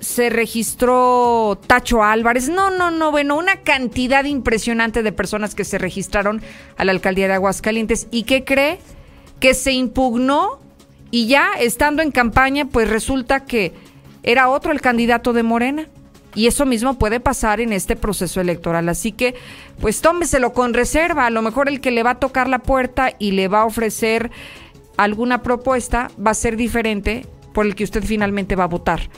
se 0.00 0.28
registró 0.28 1.58
Tacho 1.68 2.02
Álvarez. 2.02 2.48
No, 2.48 2.70
no, 2.70 2.90
no, 2.90 3.12
bueno, 3.12 3.36
una 3.36 3.60
cantidad 3.62 4.24
impresionante 4.24 5.04
de 5.04 5.12
personas 5.12 5.54
que 5.54 5.64
se 5.64 5.78
registraron 5.78 6.42
a 6.76 6.84
la 6.84 6.90
alcaldía 6.90 7.28
de 7.28 7.34
Aguascalientes. 7.34 8.08
¿Y 8.10 8.24
qué 8.24 8.44
cree? 8.44 8.80
Que 9.38 9.54
se 9.54 9.70
impugnó 9.70 10.58
y 11.12 11.28
ya 11.28 11.52
estando 11.58 12.02
en 12.02 12.10
campaña, 12.10 12.64
pues 12.66 12.88
resulta 12.88 13.44
que 13.44 13.72
era 14.22 14.48
otro 14.48 14.72
el 14.72 14.80
candidato 14.80 15.32
de 15.32 15.42
Morena. 15.42 15.88
Y 16.34 16.46
eso 16.46 16.66
mismo 16.66 16.98
puede 16.98 17.20
pasar 17.20 17.60
en 17.60 17.72
este 17.72 17.96
proceso 17.96 18.40
electoral. 18.40 18.88
Así 18.88 19.12
que, 19.12 19.34
pues 19.80 20.02
tómeselo 20.02 20.52
con 20.52 20.74
reserva. 20.74 21.26
A 21.26 21.30
lo 21.30 21.42
mejor 21.42 21.68
el 21.68 21.80
que 21.80 21.90
le 21.90 22.02
va 22.02 22.10
a 22.10 22.20
tocar 22.20 22.48
la 22.48 22.60
puerta 22.60 23.12
y 23.18 23.32
le 23.32 23.48
va 23.48 23.62
a 23.62 23.64
ofrecer 23.64 24.30
alguna 24.96 25.42
propuesta 25.42 26.10
va 26.24 26.32
a 26.32 26.34
ser 26.34 26.56
diferente 26.56 27.26
por 27.54 27.66
el 27.66 27.74
que 27.74 27.84
usted 27.84 28.04
finalmente 28.04 28.56
va 28.56 28.64
a 28.64 28.68
votar 28.68 29.08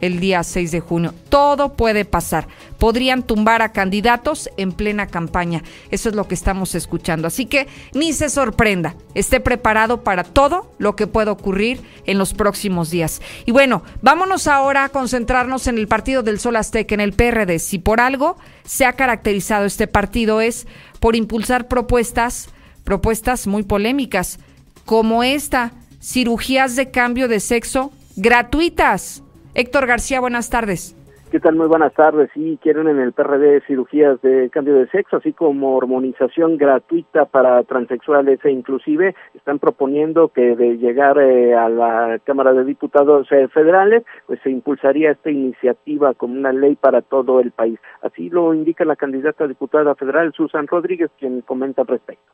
el 0.00 0.20
día 0.20 0.42
6 0.42 0.70
de 0.70 0.80
junio. 0.80 1.14
Todo 1.28 1.74
puede 1.74 2.04
pasar. 2.04 2.48
Podrían 2.78 3.22
tumbar 3.22 3.62
a 3.62 3.72
candidatos 3.72 4.48
en 4.56 4.72
plena 4.72 5.06
campaña. 5.06 5.62
Eso 5.90 6.08
es 6.08 6.14
lo 6.14 6.28
que 6.28 6.34
estamos 6.34 6.74
escuchando. 6.74 7.28
Así 7.28 7.46
que 7.46 7.66
ni 7.94 8.12
se 8.12 8.28
sorprenda. 8.28 8.94
Esté 9.14 9.40
preparado 9.40 10.04
para 10.04 10.24
todo 10.24 10.72
lo 10.78 10.96
que 10.96 11.06
pueda 11.06 11.32
ocurrir 11.32 11.80
en 12.06 12.18
los 12.18 12.34
próximos 12.34 12.90
días. 12.90 13.20
Y 13.46 13.52
bueno, 13.52 13.82
vámonos 14.02 14.46
ahora 14.46 14.84
a 14.84 14.88
concentrarnos 14.88 15.66
en 15.66 15.78
el 15.78 15.88
partido 15.88 16.22
del 16.22 16.40
Sol 16.40 16.56
Azteca, 16.56 16.94
en 16.94 17.00
el 17.00 17.12
PRD. 17.12 17.58
Si 17.58 17.78
por 17.78 18.00
algo 18.00 18.36
se 18.64 18.84
ha 18.84 18.92
caracterizado 18.94 19.64
este 19.64 19.86
partido 19.86 20.40
es 20.40 20.66
por 21.00 21.16
impulsar 21.16 21.68
propuestas, 21.68 22.48
propuestas 22.84 23.46
muy 23.46 23.62
polémicas, 23.62 24.38
como 24.84 25.22
esta, 25.22 25.72
cirugías 26.00 26.76
de 26.76 26.90
cambio 26.90 27.28
de 27.28 27.40
sexo 27.40 27.92
gratuitas 28.16 29.22
Héctor 29.58 29.88
García, 29.88 30.20
buenas 30.20 30.50
tardes. 30.50 30.94
¿Qué 31.32 31.40
tal? 31.40 31.56
Muy 31.56 31.66
buenas 31.66 31.92
tardes. 31.92 32.30
Sí, 32.32 32.60
quieren 32.62 32.86
en 32.86 33.00
el 33.00 33.12
PRD 33.12 33.60
cirugías 33.66 34.22
de 34.22 34.48
cambio 34.50 34.76
de 34.76 34.88
sexo, 34.88 35.16
así 35.16 35.32
como 35.32 35.76
hormonización 35.76 36.56
gratuita 36.56 37.24
para 37.24 37.64
transexuales 37.64 38.38
e 38.44 38.52
inclusive 38.52 39.16
están 39.34 39.58
proponiendo 39.58 40.28
que 40.28 40.54
de 40.54 40.78
llegar 40.78 41.18
eh, 41.18 41.56
a 41.56 41.68
la 41.68 42.20
Cámara 42.22 42.52
de 42.52 42.64
Diputados 42.64 43.26
eh, 43.32 43.48
federales, 43.48 44.04
pues 44.28 44.38
se 44.44 44.50
impulsaría 44.50 45.10
esta 45.10 45.32
iniciativa 45.32 46.14
como 46.14 46.34
una 46.34 46.52
ley 46.52 46.76
para 46.76 47.02
todo 47.02 47.40
el 47.40 47.50
país. 47.50 47.80
Así 48.02 48.30
lo 48.30 48.54
indica 48.54 48.84
la 48.84 48.94
candidata 48.94 49.42
a 49.42 49.48
diputada 49.48 49.96
federal 49.96 50.32
Susan 50.36 50.68
Rodríguez, 50.68 51.10
quien 51.18 51.40
comenta 51.40 51.82
al 51.82 51.88
respecto. 51.88 52.32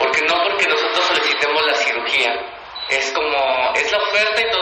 Porque 0.00 0.18
no 0.26 0.34
porque 0.50 0.66
nosotros 0.68 1.04
solicitemos 1.14 1.62
la 1.64 1.74
cirugía, 1.74 2.32
es 2.90 3.12
como, 3.14 3.72
es 3.76 3.92
la 3.92 3.98
oferta 3.98 4.42
y 4.42 4.55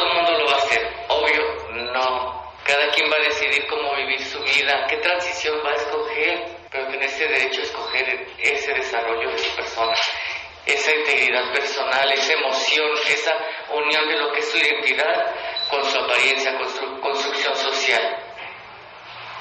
quien 2.95 3.11
va 3.11 3.17
a 3.17 3.29
decidir 3.29 3.67
cómo 3.67 3.95
vivir 3.97 4.23
su 4.25 4.41
vida, 4.41 4.87
qué 4.89 4.97
transición 4.99 5.61
va 5.65 5.71
a 5.71 5.75
escoger, 5.75 6.47
pero 6.71 6.87
tiene 6.89 7.07
ese 7.07 7.27
derecho 7.27 7.61
a 7.61 7.65
escoger 7.65 8.27
ese 8.39 8.73
desarrollo 8.73 9.31
de 9.31 9.39
su 9.39 9.57
persona, 9.57 9.95
esa 10.65 10.95
integridad 10.95 11.53
personal, 11.53 12.13
esa 12.13 12.33
emoción, 12.33 12.91
esa 13.09 13.35
unión 13.71 14.09
de 14.09 14.17
lo 14.17 14.33
que 14.33 14.39
es 14.39 14.51
su 14.51 14.59
identidad 14.59 15.35
con 15.69 15.85
su 15.85 15.99
apariencia, 15.99 16.57
con 16.57 16.69
su 16.69 17.01
construcción 17.01 17.57
social, 17.57 18.17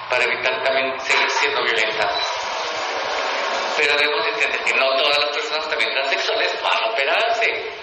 para 0.10 0.24
evitar 0.24 0.64
también 0.64 1.00
seguir 1.00 1.30
siendo 1.30 1.64
violentados. 1.64 2.24
Pero 3.78 3.96
debemos 3.96 4.28
entender 4.28 4.64
que 4.64 4.74
no 4.74 4.86
todas 4.98 5.18
las 5.20 5.36
personas 5.36 5.70
también 5.70 5.92
transexuales 5.92 6.62
van 6.62 6.84
a 6.84 6.92
operarse 6.92 7.83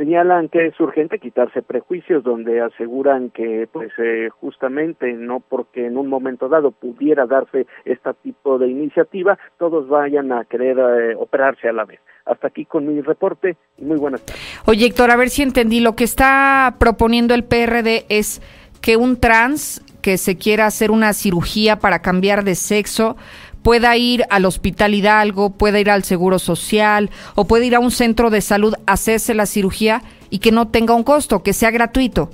señalan 0.00 0.48
que 0.48 0.68
es 0.68 0.80
urgente 0.80 1.18
quitarse 1.18 1.60
prejuicios 1.60 2.24
donde 2.24 2.62
aseguran 2.62 3.28
que 3.28 3.68
pues 3.70 3.90
eh, 3.98 4.30
justamente 4.40 5.12
no 5.12 5.40
porque 5.40 5.84
en 5.84 5.98
un 5.98 6.08
momento 6.08 6.48
dado 6.48 6.70
pudiera 6.70 7.26
darse 7.26 7.66
este 7.84 8.14
tipo 8.22 8.58
de 8.58 8.68
iniciativa 8.68 9.38
todos 9.58 9.88
vayan 9.88 10.32
a 10.32 10.46
querer 10.46 10.78
eh, 10.78 11.14
operarse 11.18 11.68
a 11.68 11.74
la 11.74 11.84
vez. 11.84 12.00
Hasta 12.24 12.46
aquí 12.46 12.64
con 12.64 12.86
mi 12.86 13.02
reporte 13.02 13.58
y 13.76 13.84
muy 13.84 13.98
buenas 13.98 14.24
tardes. 14.24 14.42
Oye 14.64 14.86
Héctor 14.86 15.10
a 15.10 15.16
ver 15.16 15.28
si 15.28 15.42
entendí. 15.42 15.80
Lo 15.80 15.94
que 15.96 16.04
está 16.04 16.76
proponiendo 16.78 17.34
el 17.34 17.44
PRD 17.44 18.06
es 18.08 18.40
que 18.80 18.96
un 18.96 19.20
trans 19.20 19.84
que 20.00 20.16
se 20.16 20.38
quiera 20.38 20.64
hacer 20.64 20.90
una 20.90 21.12
cirugía 21.12 21.78
para 21.78 22.00
cambiar 22.00 22.42
de 22.42 22.54
sexo 22.54 23.18
pueda 23.62 23.96
ir 23.96 24.24
al 24.30 24.44
Hospital 24.44 24.94
Hidalgo, 24.94 25.50
pueda 25.50 25.80
ir 25.80 25.90
al 25.90 26.04
Seguro 26.04 26.38
Social 26.38 27.10
o 27.34 27.46
puede 27.46 27.66
ir 27.66 27.74
a 27.74 27.80
un 27.80 27.90
centro 27.90 28.30
de 28.30 28.40
salud 28.40 28.74
a 28.86 28.92
hacerse 28.92 29.34
la 29.34 29.46
cirugía 29.46 30.02
y 30.30 30.38
que 30.38 30.52
no 30.52 30.68
tenga 30.68 30.94
un 30.94 31.04
costo, 31.04 31.42
que 31.42 31.52
sea 31.52 31.70
gratuito. 31.70 32.30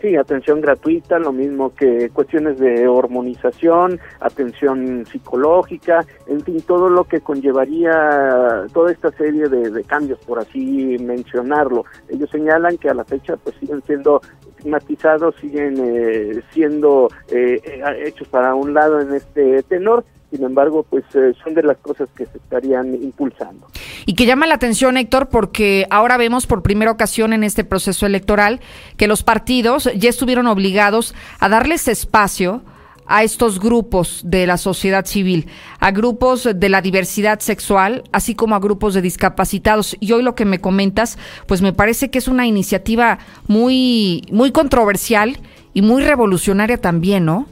Sí, 0.00 0.16
atención 0.16 0.62
gratuita, 0.62 1.18
lo 1.18 1.30
mismo 1.30 1.74
que 1.74 2.08
cuestiones 2.08 2.58
de 2.58 2.88
hormonización, 2.88 4.00
atención 4.20 5.04
psicológica, 5.04 6.06
en 6.26 6.40
fin, 6.40 6.62
todo 6.62 6.88
lo 6.88 7.04
que 7.04 7.20
conllevaría 7.20 8.64
toda 8.72 8.92
esta 8.92 9.10
serie 9.10 9.48
de, 9.48 9.84
cambios, 9.84 10.18
por 10.20 10.38
así 10.38 10.96
mencionarlo. 11.00 11.84
Ellos 12.08 12.30
señalan 12.30 12.78
que 12.78 12.88
a 12.88 12.94
la 12.94 13.04
fecha 13.04 13.36
pues 13.36 13.56
siguen 13.56 13.82
siendo 13.82 14.22
estigmatizados, 14.56 15.34
siguen 15.36 15.74
eh, 15.78 16.40
siendo 16.50 17.10
eh, 17.30 17.60
eh, 17.62 18.04
hechos 18.06 18.26
para 18.28 18.54
un 18.54 18.72
lado 18.72 19.00
en 19.00 19.12
este 19.12 19.62
tenor 19.64 20.04
sin 20.30 20.44
embargo, 20.44 20.84
pues 20.88 21.04
eh, 21.14 21.32
son 21.42 21.54
de 21.54 21.62
las 21.62 21.78
cosas 21.78 22.08
que 22.16 22.26
se 22.26 22.38
estarían 22.38 22.94
impulsando. 22.94 23.66
Y 24.06 24.14
que 24.14 24.26
llama 24.26 24.46
la 24.46 24.54
atención, 24.54 24.96
Héctor, 24.96 25.28
porque 25.28 25.86
ahora 25.90 26.16
vemos 26.16 26.46
por 26.46 26.62
primera 26.62 26.90
ocasión 26.90 27.32
en 27.32 27.44
este 27.44 27.64
proceso 27.64 28.06
electoral 28.06 28.60
que 28.96 29.08
los 29.08 29.22
partidos 29.22 29.90
ya 29.96 30.08
estuvieron 30.08 30.46
obligados 30.46 31.14
a 31.38 31.48
darles 31.48 31.88
espacio 31.88 32.62
a 33.10 33.24
estos 33.24 33.58
grupos 33.58 34.22
de 34.24 34.46
la 34.46 34.56
sociedad 34.56 35.04
civil, 35.04 35.48
a 35.80 35.90
grupos 35.90 36.48
de 36.54 36.68
la 36.68 36.80
diversidad 36.80 37.40
sexual, 37.40 38.04
así 38.12 38.36
como 38.36 38.54
a 38.54 38.60
grupos 38.60 38.94
de 38.94 39.02
discapacitados. 39.02 39.96
Y 39.98 40.12
hoy 40.12 40.22
lo 40.22 40.36
que 40.36 40.44
me 40.44 40.60
comentas, 40.60 41.18
pues 41.46 41.60
me 41.60 41.72
parece 41.72 42.10
que 42.10 42.18
es 42.18 42.28
una 42.28 42.46
iniciativa 42.46 43.18
muy, 43.48 44.22
muy 44.30 44.52
controversial 44.52 45.40
y 45.74 45.82
muy 45.82 46.04
revolucionaria 46.04 46.80
también, 46.80 47.24
¿no? 47.24 47.48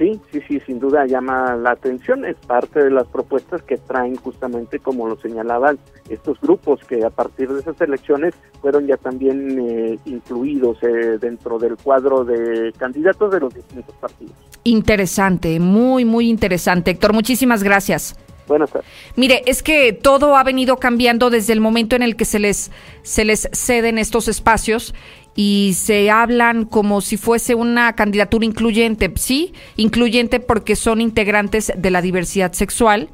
Sí, 0.00 0.18
sí, 0.32 0.40
sí, 0.48 0.60
sin 0.64 0.80
duda 0.80 1.04
llama 1.04 1.54
la 1.56 1.72
atención. 1.72 2.24
Es 2.24 2.36
parte 2.46 2.82
de 2.82 2.90
las 2.90 3.06
propuestas 3.06 3.62
que 3.62 3.76
traen 3.76 4.16
justamente, 4.16 4.78
como 4.78 5.06
lo 5.06 5.20
señalaban, 5.20 5.78
estos 6.08 6.40
grupos 6.40 6.80
que 6.88 7.04
a 7.04 7.10
partir 7.10 7.52
de 7.52 7.60
esas 7.60 7.78
elecciones 7.82 8.34
fueron 8.62 8.86
ya 8.86 8.96
también 8.96 9.60
eh, 9.60 9.98
incluidos 10.06 10.78
eh, 10.82 11.18
dentro 11.20 11.58
del 11.58 11.76
cuadro 11.76 12.24
de 12.24 12.72
candidatos 12.78 13.30
de 13.30 13.40
los 13.40 13.52
distintos 13.52 13.94
partidos. 13.96 14.32
Interesante, 14.64 15.60
muy, 15.60 16.06
muy 16.06 16.30
interesante. 16.30 16.92
Héctor, 16.92 17.12
muchísimas 17.12 17.62
gracias. 17.62 18.16
Buenas 18.48 18.70
tardes. 18.70 18.88
Mire, 19.16 19.42
es 19.44 19.62
que 19.62 19.92
todo 19.92 20.34
ha 20.34 20.42
venido 20.42 20.78
cambiando 20.78 21.28
desde 21.28 21.52
el 21.52 21.60
momento 21.60 21.94
en 21.94 22.02
el 22.02 22.16
que 22.16 22.24
se 22.24 22.38
les, 22.38 22.72
se 23.02 23.26
les 23.26 23.50
ceden 23.52 23.98
estos 23.98 24.28
espacios 24.28 24.94
y 25.36 25.72
se 25.76 26.10
hablan 26.10 26.64
como 26.64 27.00
si 27.00 27.16
fuese 27.16 27.54
una 27.54 27.94
candidatura 27.94 28.44
incluyente, 28.44 29.12
sí, 29.16 29.52
incluyente 29.76 30.40
porque 30.40 30.76
son 30.76 31.00
integrantes 31.00 31.72
de 31.76 31.90
la 31.90 32.02
diversidad 32.02 32.52
sexual, 32.52 33.10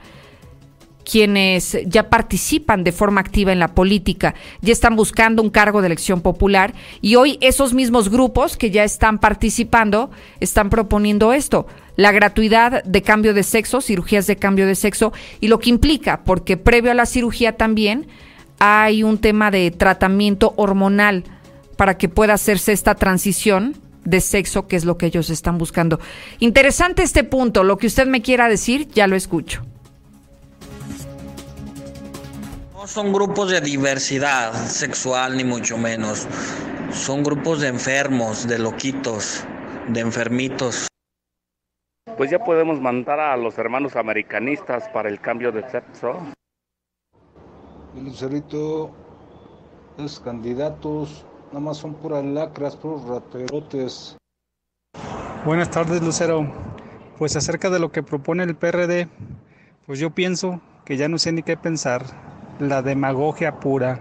quienes 1.05 1.79
ya 1.87 2.11
participan 2.11 2.83
de 2.83 2.91
forma 2.91 3.21
activa 3.21 3.53
en 3.53 3.61
la 3.61 3.75
política, 3.75 4.35
ya 4.61 4.73
están 4.73 4.97
buscando 4.97 5.41
un 5.41 5.51
cargo 5.51 5.81
de 5.81 5.87
elección 5.87 6.21
popular 6.21 6.75
y 7.01 7.15
hoy 7.15 7.39
esos 7.41 7.75
mismos 7.75 8.11
grupos 8.11 8.57
que 8.57 8.73
ya 8.73 8.83
están 8.83 9.19
participando 9.19 10.11
están 10.41 10.69
proponiendo 10.69 11.33
esto, 11.33 11.69
la 11.95 12.11
gratuidad 12.11 12.83
de 12.83 13.03
cambio 13.03 13.35
de 13.35 13.45
sexo, 13.45 13.81
cirugías 13.81 14.27
de 14.27 14.37
cambio 14.37 14.67
de 14.67 14.75
sexo 14.75 15.13
y 15.41 15.47
lo 15.47 15.61
que 15.61 15.71
implica, 15.71 16.25
porque 16.25 16.57
previo 16.57 16.91
a 16.91 16.95
la 16.95 17.07
cirugía 17.07 17.57
también 17.57 18.09
hay 18.59 19.03
un 19.03 19.19
tema 19.19 19.51
de 19.51 19.71
tratamiento 19.71 20.55
hormonal 20.57 21.25
para 21.77 21.99
que 21.99 22.09
pueda 22.09 22.35
hacerse 22.35 22.73
esta 22.73 22.95
transición 22.95 23.77
de 24.05 24.21
sexo, 24.21 24.67
que 24.67 24.77
es 24.77 24.85
lo 24.85 24.97
que 24.97 25.07
ellos 25.07 25.31
están 25.31 25.59
buscando. 25.59 26.01
Interesante 26.39 27.03
este 27.03 27.25
punto, 27.25 27.65
lo 27.65 27.77
que 27.77 27.89
usted 27.89 28.07
me 28.07 28.23
quiera 28.23 28.49
decir, 28.49 28.89
ya 28.89 29.07
lo 29.07 29.17
escucho. 29.17 29.63
No 32.73 32.87
son 32.87 33.13
grupos 33.13 33.51
de 33.51 33.61
diversidad 33.61 34.53
sexual, 34.55 35.37
ni 35.37 35.45
mucho 35.45 35.77
menos. 35.77 36.27
Son 36.93 37.23
grupos 37.25 37.61
de 37.61 37.69
enfermos, 37.69 38.47
de 38.47 38.61
loquitos, 38.61 39.45
de 39.89 40.01
enfermitos. 40.01 40.87
Pues 42.17 42.31
ya 42.31 42.39
podemos 42.39 42.81
mandar 42.81 43.19
a 43.19 43.37
los 43.37 43.59
hermanos 43.59 43.97
americanistas 43.97 44.89
para 44.89 45.09
el 45.09 45.21
cambio 45.21 45.51
de 45.51 45.69
sexo. 45.69 46.17
Lucerito, 47.95 48.95
los 49.99 50.21
candidatos 50.21 51.27
Nada 51.49 51.61
más 51.61 51.77
son 51.77 51.95
puras 51.95 52.25
lacras, 52.25 52.77
puros 52.77 53.05
raterotes. 53.05 54.17
Buenas 55.45 55.71
tardes, 55.71 56.03
Lucero. 56.03 56.53
Pues 57.19 57.37
acerca 57.37 57.71
de 57.71 57.79
lo 57.79 57.93
que 57.93 58.03
propone 58.03 58.43
el 58.43 58.57
PRD, 58.57 59.09
pues 59.87 59.99
yo 59.99 60.11
pienso 60.11 60.61
que 60.85 60.97
ya 60.97 61.09
no 61.09 61.19
sé 61.19 61.33
ni 61.33 61.43
qué 61.43 61.57
pensar. 61.57 62.05
La 62.59 62.83
demagogia 62.83 63.61
pura. 63.61 64.01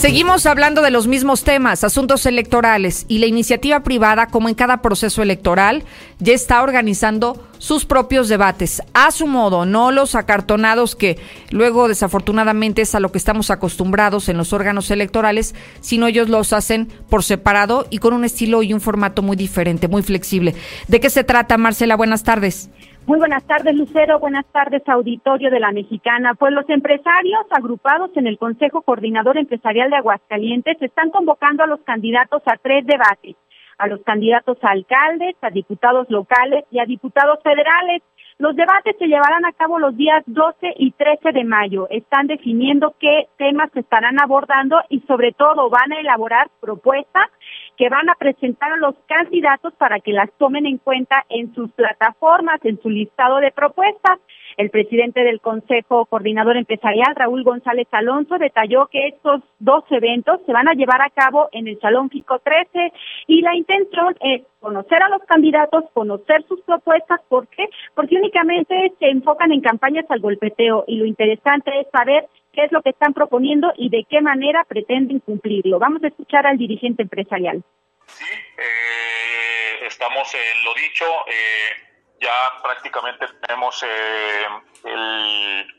Seguimos 0.00 0.46
hablando 0.46 0.80
de 0.80 0.90
los 0.90 1.06
mismos 1.06 1.44
temas, 1.44 1.84
asuntos 1.84 2.24
electorales, 2.24 3.04
y 3.06 3.18
la 3.18 3.26
iniciativa 3.26 3.80
privada, 3.80 4.28
como 4.28 4.48
en 4.48 4.54
cada 4.54 4.80
proceso 4.80 5.20
electoral, 5.20 5.84
ya 6.20 6.32
está 6.32 6.62
organizando 6.62 7.46
sus 7.58 7.84
propios 7.84 8.30
debates, 8.30 8.80
a 8.94 9.10
su 9.10 9.26
modo, 9.26 9.66
no 9.66 9.92
los 9.92 10.14
acartonados 10.14 10.96
que 10.96 11.18
luego 11.50 11.86
desafortunadamente 11.86 12.80
es 12.80 12.94
a 12.94 13.00
lo 13.00 13.12
que 13.12 13.18
estamos 13.18 13.50
acostumbrados 13.50 14.30
en 14.30 14.38
los 14.38 14.54
órganos 14.54 14.90
electorales, 14.90 15.54
sino 15.82 16.06
ellos 16.06 16.30
los 16.30 16.54
hacen 16.54 16.88
por 17.10 17.22
separado 17.22 17.86
y 17.90 17.98
con 17.98 18.14
un 18.14 18.24
estilo 18.24 18.62
y 18.62 18.72
un 18.72 18.80
formato 18.80 19.20
muy 19.20 19.36
diferente, 19.36 19.86
muy 19.86 20.02
flexible. 20.02 20.54
¿De 20.88 21.00
qué 21.00 21.10
se 21.10 21.24
trata, 21.24 21.58
Marcela? 21.58 21.96
Buenas 21.96 22.22
tardes. 22.22 22.70
Muy 23.10 23.18
buenas 23.18 23.42
tardes, 23.42 23.74
Lucero. 23.74 24.20
Buenas 24.20 24.46
tardes, 24.52 24.88
auditorio 24.88 25.50
de 25.50 25.58
la 25.58 25.72
Mexicana. 25.72 26.34
Pues 26.34 26.52
los 26.52 26.70
empresarios 26.70 27.44
agrupados 27.50 28.12
en 28.16 28.28
el 28.28 28.38
Consejo 28.38 28.82
Coordinador 28.82 29.36
Empresarial 29.36 29.90
de 29.90 29.96
Aguascalientes 29.96 30.80
están 30.80 31.10
convocando 31.10 31.64
a 31.64 31.66
los 31.66 31.80
candidatos 31.80 32.40
a 32.46 32.56
tres 32.56 32.86
debates, 32.86 33.34
a 33.78 33.88
los 33.88 34.00
candidatos 34.04 34.58
a 34.62 34.70
alcaldes, 34.70 35.34
a 35.40 35.50
diputados 35.50 36.08
locales 36.08 36.64
y 36.70 36.78
a 36.78 36.84
diputados 36.84 37.40
federales. 37.42 38.00
Los 38.40 38.56
debates 38.56 38.96
se 38.98 39.06
llevarán 39.06 39.44
a 39.44 39.52
cabo 39.52 39.78
los 39.78 39.94
días 39.98 40.22
12 40.24 40.72
y 40.78 40.92
13 40.92 41.32
de 41.32 41.44
mayo. 41.44 41.86
Están 41.90 42.26
definiendo 42.26 42.94
qué 42.98 43.28
temas 43.36 43.70
se 43.74 43.80
estarán 43.80 44.18
abordando 44.18 44.80
y 44.88 45.00
sobre 45.00 45.32
todo 45.32 45.68
van 45.68 45.92
a 45.92 46.00
elaborar 46.00 46.48
propuestas 46.58 47.28
que 47.76 47.90
van 47.90 48.08
a 48.08 48.14
presentar 48.14 48.72
a 48.72 48.78
los 48.78 48.94
candidatos 49.06 49.74
para 49.74 50.00
que 50.00 50.14
las 50.14 50.32
tomen 50.38 50.64
en 50.64 50.78
cuenta 50.78 51.26
en 51.28 51.54
sus 51.54 51.70
plataformas, 51.72 52.64
en 52.64 52.80
su 52.80 52.88
listado 52.88 53.40
de 53.40 53.52
propuestas. 53.52 54.18
El 54.56 54.70
presidente 54.70 55.20
del 55.20 55.40
Consejo 55.40 56.06
Coordinador 56.06 56.56
Empresarial, 56.56 57.14
Raúl 57.14 57.44
González 57.44 57.88
Alonso, 57.92 58.38
detalló 58.38 58.86
que 58.86 59.08
estos 59.08 59.42
dos 59.58 59.84
eventos 59.90 60.40
se 60.46 60.52
van 60.52 60.68
a 60.68 60.74
llevar 60.74 61.02
a 61.02 61.10
cabo 61.10 61.48
en 61.52 61.68
el 61.68 61.78
Salón 61.80 62.10
FICO 62.10 62.38
13 62.40 62.92
y 63.26 63.42
la 63.42 63.54
intención 63.54 64.16
es 64.20 64.42
conocer 64.60 65.02
a 65.02 65.08
los 65.08 65.22
candidatos, 65.24 65.84
conocer 65.92 66.44
sus 66.48 66.60
propuestas. 66.62 67.20
¿Por 67.28 67.48
qué? 67.48 67.66
Porque 67.94 68.16
únicamente 68.16 68.92
se 68.98 69.06
enfocan 69.08 69.52
en 69.52 69.60
campañas 69.60 70.04
al 70.08 70.20
golpeteo 70.20 70.84
y 70.86 70.96
lo 70.96 71.06
interesante 71.06 71.70
es 71.80 71.86
saber 71.90 72.28
qué 72.52 72.64
es 72.64 72.72
lo 72.72 72.82
que 72.82 72.90
están 72.90 73.14
proponiendo 73.14 73.72
y 73.76 73.88
de 73.88 74.04
qué 74.08 74.20
manera 74.20 74.64
pretenden 74.64 75.20
cumplirlo. 75.20 75.78
Vamos 75.78 76.02
a 76.04 76.08
escuchar 76.08 76.46
al 76.46 76.58
dirigente 76.58 77.02
empresarial. 77.02 77.62
Sí, 78.06 78.24
eh, 78.58 79.86
estamos 79.86 80.34
en 80.34 80.64
lo 80.64 80.74
dicho, 80.74 81.04
eh, 81.26 81.89
ya 82.20 82.62
prácticamente 82.62 83.26
tenemos 83.46 83.82
eh, 83.82 84.46
el, 84.84 85.74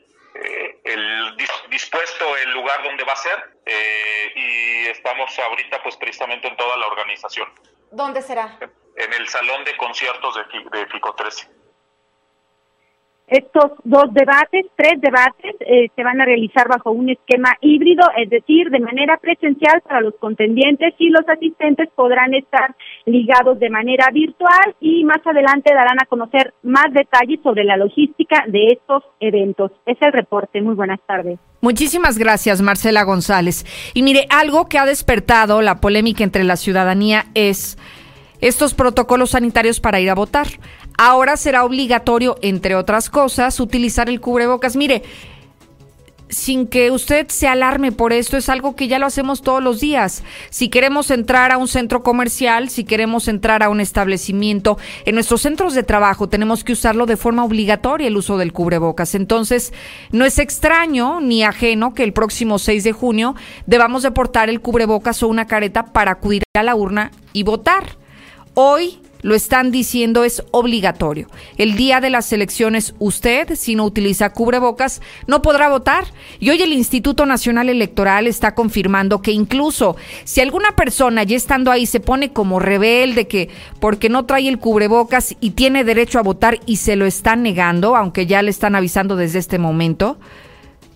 el 0.84 1.36
dispuesto 1.70 2.36
el 2.36 2.52
lugar 2.52 2.82
donde 2.82 3.04
va 3.04 3.12
a 3.12 3.16
ser 3.16 3.60
y 4.34 4.86
estamos 4.88 5.38
ahorita 5.38 5.82
pues 5.82 5.96
precisamente 5.96 6.48
en 6.48 6.56
toda 6.56 6.76
la 6.76 6.86
organización. 6.86 7.48
¿Dónde 7.90 8.22
será? 8.22 8.58
En 8.96 9.12
el 9.12 9.28
salón 9.28 9.64
de 9.64 9.76
conciertos 9.76 10.34
de, 10.34 10.78
de 10.78 10.86
Fico 10.86 11.14
13. 11.14 11.61
Estos 13.32 13.72
dos 13.84 14.12
debates, 14.12 14.66
tres 14.76 15.00
debates, 15.00 15.56
eh, 15.60 15.88
se 15.96 16.04
van 16.04 16.20
a 16.20 16.26
realizar 16.26 16.68
bajo 16.68 16.90
un 16.90 17.08
esquema 17.08 17.56
híbrido, 17.62 18.02
es 18.18 18.28
decir, 18.28 18.68
de 18.68 18.78
manera 18.78 19.16
presencial 19.16 19.80
para 19.80 20.02
los 20.02 20.14
contendientes 20.16 20.92
y 20.98 21.08
los 21.08 21.26
asistentes 21.26 21.88
podrán 21.96 22.34
estar 22.34 22.76
ligados 23.06 23.58
de 23.58 23.70
manera 23.70 24.10
virtual 24.12 24.76
y 24.80 25.02
más 25.04 25.26
adelante 25.26 25.72
darán 25.72 25.96
a 26.02 26.06
conocer 26.06 26.52
más 26.62 26.92
detalles 26.92 27.40
sobre 27.42 27.64
la 27.64 27.78
logística 27.78 28.44
de 28.48 28.66
estos 28.66 29.02
eventos. 29.18 29.72
Es 29.86 29.96
el 30.02 30.12
reporte. 30.12 30.60
Muy 30.60 30.74
buenas 30.74 31.00
tardes. 31.06 31.38
Muchísimas 31.62 32.18
gracias, 32.18 32.60
Marcela 32.60 33.04
González. 33.04 33.64
Y 33.94 34.02
mire, 34.02 34.26
algo 34.28 34.68
que 34.68 34.78
ha 34.78 34.84
despertado 34.84 35.62
la 35.62 35.80
polémica 35.80 36.22
entre 36.22 36.44
la 36.44 36.56
ciudadanía 36.56 37.24
es 37.34 37.78
estos 38.42 38.74
protocolos 38.74 39.30
sanitarios 39.30 39.80
para 39.80 40.00
ir 40.00 40.10
a 40.10 40.14
votar. 40.14 40.48
Ahora 40.98 41.36
será 41.36 41.64
obligatorio, 41.64 42.36
entre 42.42 42.74
otras 42.74 43.10
cosas, 43.10 43.58
utilizar 43.60 44.08
el 44.08 44.20
cubrebocas. 44.20 44.76
Mire, 44.76 45.02
sin 46.32 46.66
que 46.66 46.90
usted 46.90 47.28
se 47.28 47.46
alarme 47.46 47.92
por 47.92 48.12
esto, 48.12 48.36
es 48.36 48.48
algo 48.48 48.74
que 48.74 48.88
ya 48.88 48.98
lo 48.98 49.06
hacemos 49.06 49.42
todos 49.42 49.62
los 49.62 49.80
días. 49.80 50.24
Si 50.48 50.70
queremos 50.70 51.10
entrar 51.10 51.52
a 51.52 51.58
un 51.58 51.68
centro 51.68 52.02
comercial, 52.02 52.70
si 52.70 52.84
queremos 52.84 53.28
entrar 53.28 53.62
a 53.62 53.68
un 53.68 53.80
establecimiento, 53.80 54.78
en 55.04 55.14
nuestros 55.14 55.42
centros 55.42 55.74
de 55.74 55.82
trabajo 55.82 56.28
tenemos 56.28 56.64
que 56.64 56.72
usarlo 56.72 57.04
de 57.04 57.18
forma 57.18 57.44
obligatoria 57.44 58.08
el 58.08 58.16
uso 58.16 58.38
del 58.38 58.52
cubrebocas. 58.52 59.14
Entonces, 59.14 59.74
no 60.10 60.24
es 60.24 60.38
extraño 60.38 61.20
ni 61.20 61.44
ajeno 61.44 61.92
que 61.92 62.02
el 62.02 62.14
próximo 62.14 62.58
6 62.58 62.82
de 62.82 62.92
junio 62.92 63.34
debamos 63.66 64.02
deportar 64.02 64.48
el 64.48 64.60
cubrebocas 64.62 65.22
o 65.22 65.28
una 65.28 65.46
careta 65.46 65.92
para 65.92 66.12
acudir 66.12 66.42
a 66.54 66.62
la 66.62 66.74
urna 66.74 67.10
y 67.34 67.42
votar. 67.42 67.96
Hoy 68.54 69.00
lo 69.22 69.34
están 69.34 69.70
diciendo 69.70 70.24
es 70.24 70.42
obligatorio. 70.50 71.28
El 71.56 71.76
día 71.76 72.00
de 72.00 72.10
las 72.10 72.32
elecciones 72.32 72.94
usted, 72.98 73.54
si 73.54 73.74
no 73.74 73.84
utiliza 73.84 74.30
cubrebocas, 74.30 75.00
no 75.26 75.42
podrá 75.42 75.68
votar. 75.68 76.04
Y 76.40 76.50
hoy 76.50 76.60
el 76.60 76.72
Instituto 76.72 77.24
Nacional 77.24 77.68
Electoral 77.68 78.26
está 78.26 78.54
confirmando 78.54 79.22
que 79.22 79.32
incluso 79.32 79.96
si 80.24 80.40
alguna 80.40 80.76
persona 80.76 81.22
ya 81.22 81.36
estando 81.36 81.70
ahí 81.70 81.86
se 81.86 82.00
pone 82.00 82.32
como 82.32 82.58
rebelde 82.58 83.28
que 83.28 83.48
porque 83.80 84.08
no 84.08 84.26
trae 84.26 84.48
el 84.48 84.58
cubrebocas 84.58 85.36
y 85.40 85.50
tiene 85.50 85.84
derecho 85.84 86.18
a 86.18 86.22
votar 86.22 86.58
y 86.66 86.76
se 86.76 86.96
lo 86.96 87.06
están 87.06 87.42
negando, 87.42 87.96
aunque 87.96 88.26
ya 88.26 88.42
le 88.42 88.50
están 88.50 88.74
avisando 88.74 89.16
desde 89.16 89.38
este 89.38 89.58
momento, 89.58 90.18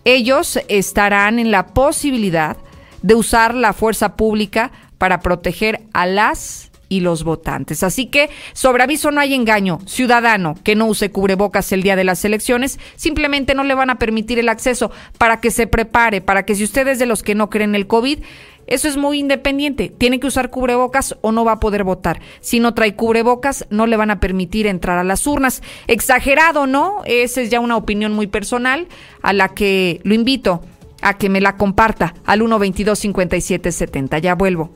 ellos 0.04 0.59
estarán 0.68 1.38
en 1.38 1.50
la 1.50 1.68
posibilidad 1.68 2.56
de 3.02 3.14
usar 3.14 3.54
la 3.54 3.73
fuerza 3.73 4.16
pública 4.16 4.73
para 4.99 5.21
proteger 5.21 5.83
a 5.92 6.06
las 6.06 6.71
y 6.88 7.00
los 7.00 7.25
votantes. 7.25 7.83
Así 7.83 8.07
que 8.07 8.31
sobre 8.52 8.83
aviso 8.83 9.11
no 9.11 9.21
hay 9.21 9.35
engaño. 9.35 9.78
Ciudadano 9.87 10.55
que 10.62 10.75
no 10.75 10.87
use 10.87 11.11
cubrebocas 11.11 11.73
el 11.73 11.83
día 11.83 11.97
de 11.97 12.05
las 12.05 12.25
elecciones, 12.25 12.78
simplemente 12.97 13.55
no 13.55 13.64
le 13.64 13.75
van 13.75 13.90
a 13.90 13.99
permitir 13.99 14.38
el 14.38 14.49
acceso 14.49 14.90
para 15.19 15.40
que 15.40 15.50
se 15.50 15.66
prepare, 15.66 16.21
para 16.21 16.45
que 16.45 16.55
si 16.55 16.64
usted 16.64 16.87
es 16.88 16.99
de 16.99 17.07
los 17.07 17.23
que 17.23 17.35
no 17.35 17.50
creen 17.50 17.75
el 17.75 17.87
COVID, 17.87 18.19
eso 18.66 18.88
es 18.88 18.97
muy 18.97 19.21
independiente. 19.21 19.93
Tiene 19.97 20.19
que 20.19 20.26
usar 20.26 20.50
cubrebocas 20.50 21.16
o 21.21 21.31
no 21.33 21.45
va 21.45 21.52
a 21.52 21.61
poder 21.61 21.85
votar. 21.85 22.21
Si 22.40 22.59
no 22.59 22.75
trae 22.75 22.97
cubrebocas, 22.97 23.66
no 23.71 23.87
le 23.87 23.97
van 23.97 24.10
a 24.10 24.19
permitir 24.19 24.67
entrar 24.67 24.99
a 24.99 25.04
las 25.04 25.26
urnas. 25.26 25.63
Exagerado, 25.87 26.67
¿no? 26.67 27.02
Esa 27.04 27.43
es 27.43 27.50
ya 27.50 27.60
una 27.60 27.76
opinión 27.76 28.13
muy 28.13 28.26
personal 28.26 28.89
a 29.23 29.32
la 29.32 29.50
que 29.50 30.00
lo 30.02 30.15
invito 30.15 30.63
a 31.02 31.17
que 31.17 31.28
me 31.28 31.41
la 31.41 31.56
comparta 31.56 32.15
al 32.25 32.41
122 32.41 32.99
5770. 32.99 34.19
Ya 34.19 34.34
vuelvo. 34.34 34.71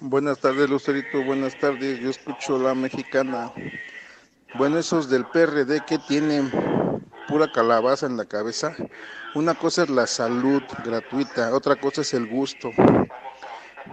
Buenas 0.00 0.38
tardes, 0.38 0.70
Lucerito. 0.70 1.22
Buenas 1.24 1.58
tardes. 1.58 2.00
Yo 2.00 2.08
escucho 2.08 2.58
la 2.58 2.74
mexicana. 2.74 3.52
Bueno, 4.56 4.78
esos 4.78 5.10
del 5.10 5.26
PRD 5.26 5.84
que 5.86 5.98
tienen 5.98 6.50
pura 7.28 7.52
calabaza 7.52 8.06
en 8.06 8.16
la 8.16 8.24
cabeza. 8.24 8.74
Una 9.34 9.54
cosa 9.54 9.84
es 9.84 9.90
la 9.90 10.06
salud 10.06 10.62
gratuita, 10.84 11.54
otra 11.54 11.76
cosa 11.76 12.00
es 12.00 12.14
el 12.14 12.26
gusto. 12.28 12.70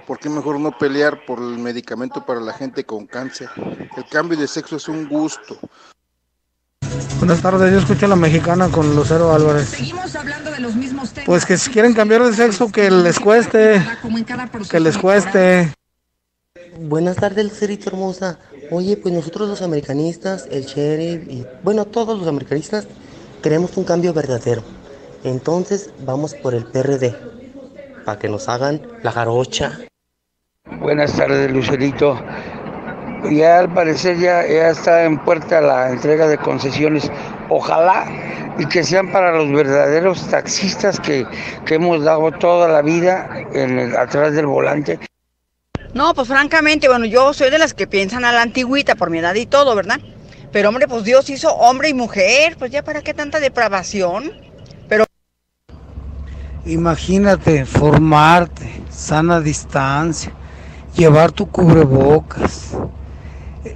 ¿Por 0.08 0.18
qué 0.18 0.30
mejor 0.30 0.60
no 0.60 0.76
pelear 0.78 1.26
por 1.26 1.40
el 1.40 1.58
medicamento 1.60 2.26
para 2.26 2.40
la 2.40 2.54
gente 2.54 2.86
con 2.86 3.06
cáncer? 3.06 3.50
El 3.96 4.06
cambio 4.10 4.38
de 4.38 4.48
sexo 4.48 4.78
es 4.78 4.88
un 4.88 5.08
gusto. 5.08 5.60
Buenas 7.20 7.42
tardes, 7.42 7.72
yo 7.72 7.80
escucho 7.80 8.06
a 8.06 8.10
la 8.10 8.16
mexicana 8.16 8.70
con 8.70 8.96
Lucero 8.96 9.34
Álvarez. 9.34 9.70
Seguimos 9.70 10.16
hablando 10.16 10.52
de 10.52 10.60
los 10.60 10.76
mismos 10.76 11.12
temas. 11.12 11.26
Pues 11.26 11.46
que 11.46 11.58
si 11.58 11.70
quieren 11.70 11.94
cambiar 11.94 12.24
de 12.24 12.34
sexo, 12.34 12.72
que 12.72 12.90
les 12.90 13.20
cueste. 13.20 13.84
Que 14.70 14.80
les 14.80 14.98
cueste. 14.98 15.77
Buenas 16.80 17.16
tardes, 17.18 17.44
Lucerito 17.44 17.90
hermosa. 17.90 18.40
Oye, 18.72 18.98
pues 18.98 19.14
nosotros 19.14 19.50
los 19.50 19.62
americanistas, 19.62 20.48
el 20.52 20.66
sheriff 20.66 21.28
y 21.28 21.46
bueno, 21.64 21.86
todos 21.86 22.18
los 22.18 22.28
americanistas 22.28 22.88
queremos 23.42 23.76
un 23.78 23.84
cambio 23.84 24.14
verdadero. 24.14 24.62
Entonces 25.24 25.90
vamos 26.06 26.36
por 26.36 26.54
el 26.54 26.66
PRD 26.66 27.16
para 28.06 28.20
que 28.20 28.30
nos 28.30 28.48
hagan 28.48 28.82
la 29.04 29.12
jarocha. 29.12 29.80
Buenas 30.80 31.14
tardes, 31.14 31.52
Lucerito 31.52 32.18
ya 33.32 33.60
al 33.60 33.74
parecer 33.74 34.18
ya, 34.18 34.46
ya 34.48 34.70
está 34.70 35.04
en 35.04 35.18
puerta 35.20 35.62
la 35.62 35.90
entrega 35.90 36.28
de 36.28 36.38
concesiones. 36.38 37.12
Ojalá 37.50 38.06
y 38.58 38.66
que 38.66 38.84
sean 38.84 39.12
para 39.12 39.32
los 39.32 39.52
verdaderos 39.52 40.28
taxistas 40.30 41.00
que, 41.00 41.26
hemos 41.70 42.04
dado 42.04 42.32
toda 42.32 42.68
la 42.68 42.82
vida 42.82 43.30
en 43.54 43.80
el, 43.80 43.96
atrás 43.96 44.34
del 44.34 44.48
volante. 44.48 45.00
No, 45.98 46.14
pues 46.14 46.28
francamente, 46.28 46.88
bueno, 46.88 47.06
yo 47.06 47.34
soy 47.34 47.50
de 47.50 47.58
las 47.58 47.74
que 47.74 47.88
piensan 47.88 48.24
a 48.24 48.32
la 48.32 48.44
antigüita 48.44 48.94
por 48.94 49.10
mi 49.10 49.18
edad 49.18 49.34
y 49.34 49.48
todo, 49.48 49.74
¿verdad? 49.74 50.00
Pero 50.52 50.70
hombre, 50.70 50.88
pues 50.88 51.04
Dios 51.04 51.28
hizo 51.32 51.52
hombre 51.56 51.90
y 51.90 51.96
mujer, 51.96 52.56
pues 52.56 52.70
ya 52.70 52.84
para 52.84 53.02
qué 53.02 53.16
tanta 53.16 53.40
depravación. 53.40 54.32
Pero 54.88 55.06
imagínate 56.68 57.66
formarte, 57.66 58.80
sana 58.92 59.42
distancia, 59.42 60.32
llevar 60.96 61.32
tu 61.32 61.50
cubrebocas, 61.50 62.78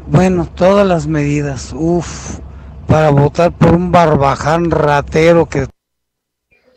bueno, 0.05 0.47
todas 0.55 0.85
las 0.85 1.07
medidas, 1.07 1.71
uff, 1.73 2.37
para 2.85 3.09
votar 3.09 3.51
por 3.51 3.73
un 3.73 3.91
barbaján 3.91 4.69
ratero 4.69 5.49
que... 5.49 5.65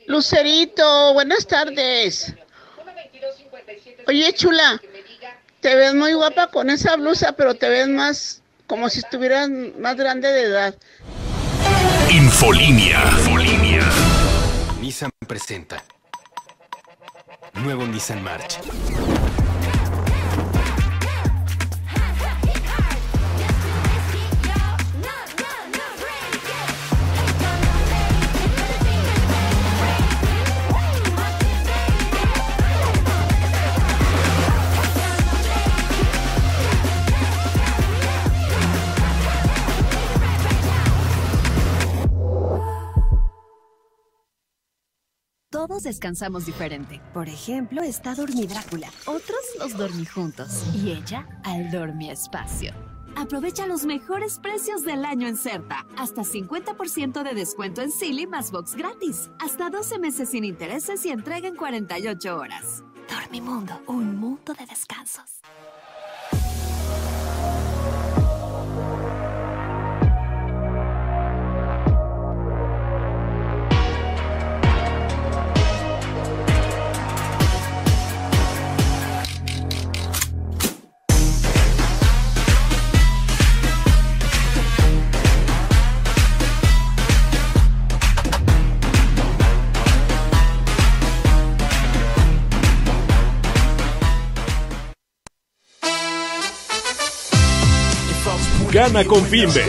Lucerito, 0.07 1.13
buenas 1.13 1.47
tardes. 1.47 2.35
Oye, 4.07 4.33
chula, 4.33 4.81
te 5.65 5.75
ves 5.75 5.95
muy 5.95 6.13
guapa 6.13 6.49
con 6.49 6.69
esa 6.69 6.95
blusa, 6.97 7.33
pero 7.33 7.55
te 7.55 7.71
ves 7.71 7.89
más 7.89 8.43
como 8.67 8.91
si 8.91 8.99
estuvieras 8.99 9.49
más 9.81 9.97
grande 9.97 10.31
de 10.31 10.43
edad. 10.43 10.75
Infolinia. 12.11 13.03
Infolinia. 13.17 13.81
Nissan 14.83 15.11
presenta. 15.27 15.83
Nuevo 17.55 17.87
Nissan 17.87 18.23
March. 18.23 18.59
Todos 45.67 45.85
descansamos 45.85 46.45
diferente. 46.45 47.01
Por 47.15 47.27
ejemplo, 47.27 47.81
está 47.83 48.15
Dormi 48.15 48.47
Drácula. 48.47 48.91
Otros 49.07 49.41
los 49.59 49.75
dormí 49.75 50.05
juntos. 50.05 50.63
Y 50.75 50.91
ella 50.91 51.27
al 51.43 51.71
dormi 51.71 52.11
espacio. 52.11 52.75
Aprovecha 53.17 53.67
los 53.67 53.87
mejores 53.87 54.39
precios 54.39 54.83
del 54.83 55.07
año 55.07 55.27
en 55.27 55.39
Certa. 55.39 55.87
Hasta 55.97 56.21
50% 56.21 57.23
de 57.23 57.33
descuento 57.33 57.81
en 57.81 57.93
Silly 57.93 58.27
más 58.27 58.51
box 58.51 58.75
gratis. 58.75 59.31
Hasta 59.41 59.71
12 59.71 59.99
meses 59.99 60.29
sin 60.29 60.45
intereses 60.45 61.03
y 61.07 61.09
entrega 61.09 61.49
en 61.49 61.57
48 61.57 62.37
horas. 62.37 62.85
Dormimundo, 63.09 63.81
un 63.87 64.19
mundo 64.19 64.53
de 64.53 64.67
descansos. 64.67 65.41
Gana 98.85 99.05
con 99.07 99.25
Finbe. 99.25 99.65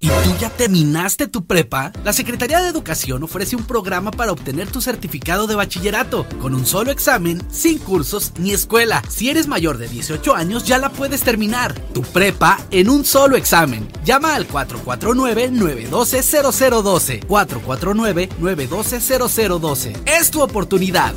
¿Y 0.00 0.08
tú 0.08 0.36
ya 0.40 0.50
terminaste 0.50 1.28
tu 1.28 1.46
prepa? 1.46 1.92
La 2.02 2.12
Secretaría 2.12 2.60
de 2.60 2.68
Educación 2.68 3.22
ofrece 3.22 3.54
un 3.54 3.62
programa 3.64 4.10
para 4.10 4.32
obtener 4.32 4.68
tu 4.70 4.80
certificado 4.80 5.46
de 5.46 5.54
bachillerato, 5.54 6.26
con 6.40 6.52
un 6.54 6.66
solo 6.66 6.90
examen, 6.90 7.40
sin 7.50 7.78
cursos 7.78 8.32
ni 8.38 8.50
escuela. 8.52 9.02
Si 9.08 9.30
eres 9.30 9.46
mayor 9.46 9.78
de 9.78 9.86
18 9.88 10.34
años, 10.34 10.64
ya 10.64 10.78
la 10.78 10.90
puedes 10.90 11.22
terminar. 11.22 11.74
Tu 11.92 12.02
prepa 12.02 12.58
en 12.70 12.90
un 12.90 13.04
solo 13.04 13.36
examen. 13.36 13.86
Llama 14.04 14.34
al 14.34 14.48
449-912-0012. 14.48 17.26
449-912-0012. 17.26 19.92
Es 20.06 20.30
tu 20.30 20.40
oportunidad. 20.42 21.14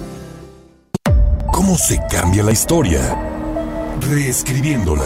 ¿Cómo 1.52 1.76
se 1.78 2.00
cambia 2.12 2.44
la 2.44 2.52
historia? 2.52 3.18
Reescribiéndola. 4.02 5.06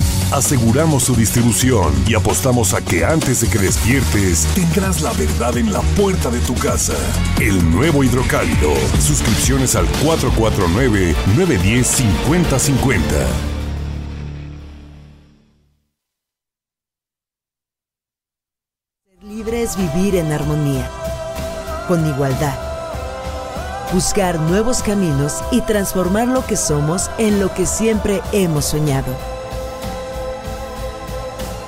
Aseguramos 0.31 1.03
su 1.03 1.13
distribución 1.13 1.93
y 2.07 2.15
apostamos 2.15 2.73
a 2.73 2.79
que 2.79 3.03
antes 3.03 3.41
de 3.41 3.49
que 3.49 3.59
despiertes 3.59 4.47
tendrás 4.55 5.01
la 5.01 5.11
verdad 5.11 5.57
en 5.57 5.73
la 5.73 5.81
puerta 5.81 6.31
de 6.31 6.39
tu 6.39 6.55
casa. 6.55 6.93
El 7.41 7.69
nuevo 7.69 8.01
hidrocálido. 8.01 8.71
Suscripciones 9.01 9.75
al 9.75 9.85
449-910-5050. 10.05 13.01
Libre 19.21 19.63
es 19.63 19.75
vivir 19.75 20.15
en 20.15 20.31
armonía, 20.31 20.89
con 21.89 22.07
igualdad. 22.07 22.57
Buscar 23.93 24.39
nuevos 24.39 24.81
caminos 24.81 25.43
y 25.51 25.59
transformar 25.59 26.29
lo 26.29 26.45
que 26.45 26.55
somos 26.55 27.11
en 27.17 27.41
lo 27.41 27.53
que 27.53 27.65
siempre 27.65 28.21
hemos 28.31 28.63
soñado. 28.63 29.30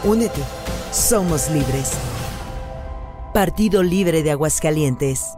Únete, 0.06 0.42
somos 0.92 1.50
libres. 1.50 1.94
Partido 3.34 3.82
Libre 3.82 4.22
de 4.22 4.32
Aguascalientes. 4.32 5.38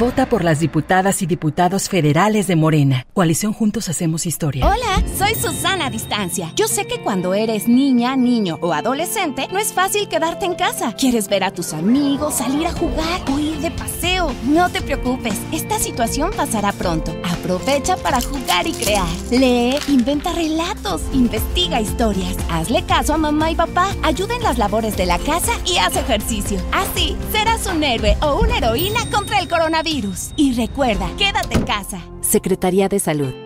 Vota 0.00 0.26
por 0.26 0.42
las 0.42 0.58
diputadas 0.58 1.22
y 1.22 1.26
diputados 1.26 1.88
federales 1.88 2.48
de 2.48 2.56
Morena. 2.56 3.06
Coalición 3.14 3.52
Juntos 3.52 3.88
Hacemos 3.88 4.26
Historia. 4.26 4.66
Hola, 4.66 5.02
soy 5.16 5.36
Susana 5.36 5.90
Distancia. 5.90 6.52
Yo 6.56 6.66
sé 6.66 6.86
que 6.86 7.00
cuando 7.00 7.34
eres 7.34 7.68
niña, 7.68 8.16
niño 8.16 8.58
o 8.62 8.72
adolescente, 8.72 9.46
no 9.52 9.60
es 9.60 9.72
fácil 9.72 10.08
quedarte 10.08 10.44
en 10.44 10.56
casa. 10.56 10.92
Quieres 10.94 11.28
ver 11.28 11.44
a 11.44 11.52
tus 11.52 11.72
amigos, 11.72 12.34
salir 12.34 12.66
a 12.66 12.72
jugar 12.72 13.20
o 13.32 13.38
ir 13.38 13.55
de 13.60 13.70
paseo. 13.70 14.32
No 14.44 14.70
te 14.70 14.82
preocupes, 14.82 15.34
esta 15.52 15.78
situación 15.78 16.30
pasará 16.36 16.72
pronto. 16.72 17.16
Aprovecha 17.24 17.96
para 17.96 18.20
jugar 18.20 18.66
y 18.66 18.72
crear. 18.72 19.08
Lee, 19.30 19.78
inventa 19.88 20.32
relatos, 20.32 21.02
investiga 21.12 21.80
historias. 21.80 22.36
Hazle 22.50 22.84
caso 22.84 23.14
a 23.14 23.18
mamá 23.18 23.50
y 23.50 23.54
papá. 23.54 23.94
Ayuda 24.02 24.36
en 24.36 24.42
las 24.42 24.58
labores 24.58 24.96
de 24.96 25.06
la 25.06 25.18
casa 25.18 25.52
y 25.64 25.78
haz 25.78 25.96
ejercicio. 25.96 26.60
Así 26.72 27.16
serás 27.32 27.66
un 27.66 27.82
héroe 27.82 28.16
o 28.22 28.40
una 28.40 28.58
heroína 28.58 29.00
contra 29.10 29.38
el 29.38 29.48
coronavirus. 29.48 30.30
Y 30.36 30.54
recuerda, 30.54 31.08
quédate 31.16 31.54
en 31.54 31.64
casa. 31.64 32.00
Secretaría 32.20 32.88
de 32.88 33.00
Salud. 33.00 33.45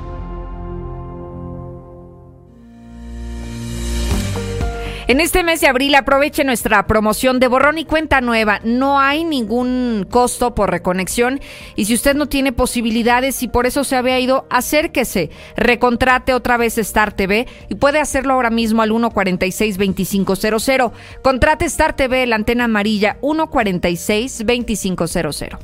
En 5.11 5.19
este 5.19 5.43
mes 5.43 5.59
de 5.59 5.67
abril 5.67 5.93
aproveche 5.95 6.45
nuestra 6.45 6.87
promoción 6.87 7.41
de 7.41 7.49
borrón 7.49 7.77
y 7.77 7.83
cuenta 7.83 8.21
nueva. 8.21 8.61
No 8.63 8.97
hay 8.97 9.25
ningún 9.25 10.07
costo 10.09 10.55
por 10.55 10.71
reconexión 10.71 11.41
y 11.75 11.83
si 11.83 11.95
usted 11.95 12.15
no 12.15 12.27
tiene 12.27 12.53
posibilidades 12.53 13.43
y 13.43 13.49
por 13.49 13.65
eso 13.65 13.83
se 13.83 13.97
había 13.97 14.17
ido, 14.21 14.47
acérquese, 14.49 15.29
recontrate 15.57 16.33
otra 16.33 16.55
vez 16.55 16.77
Star 16.77 17.11
TV 17.11 17.45
y 17.67 17.75
puede 17.75 17.99
hacerlo 17.99 18.35
ahora 18.35 18.51
mismo 18.51 18.83
al 18.83 18.91
146-2500. 18.91 20.93
Contrate 21.21 21.65
Star 21.65 21.93
TV, 21.93 22.25
la 22.25 22.37
antena 22.37 22.63
amarilla 22.63 23.17
146-2500. 23.19 25.57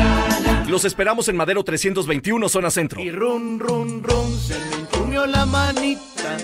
Los 0.73 0.87
esperamos 0.87 1.29
en 1.29 1.37
Madero 1.37 1.63
321, 1.63 2.49
zona 2.49 2.71
centro. 2.71 2.99
Y 3.03 3.11
run, 3.11 3.61
run, 3.61 4.03
run, 4.03 4.39
se 4.39 4.59
me 4.59 4.77
entumió 4.77 5.27
la 5.27 5.45
manita 5.45 6.39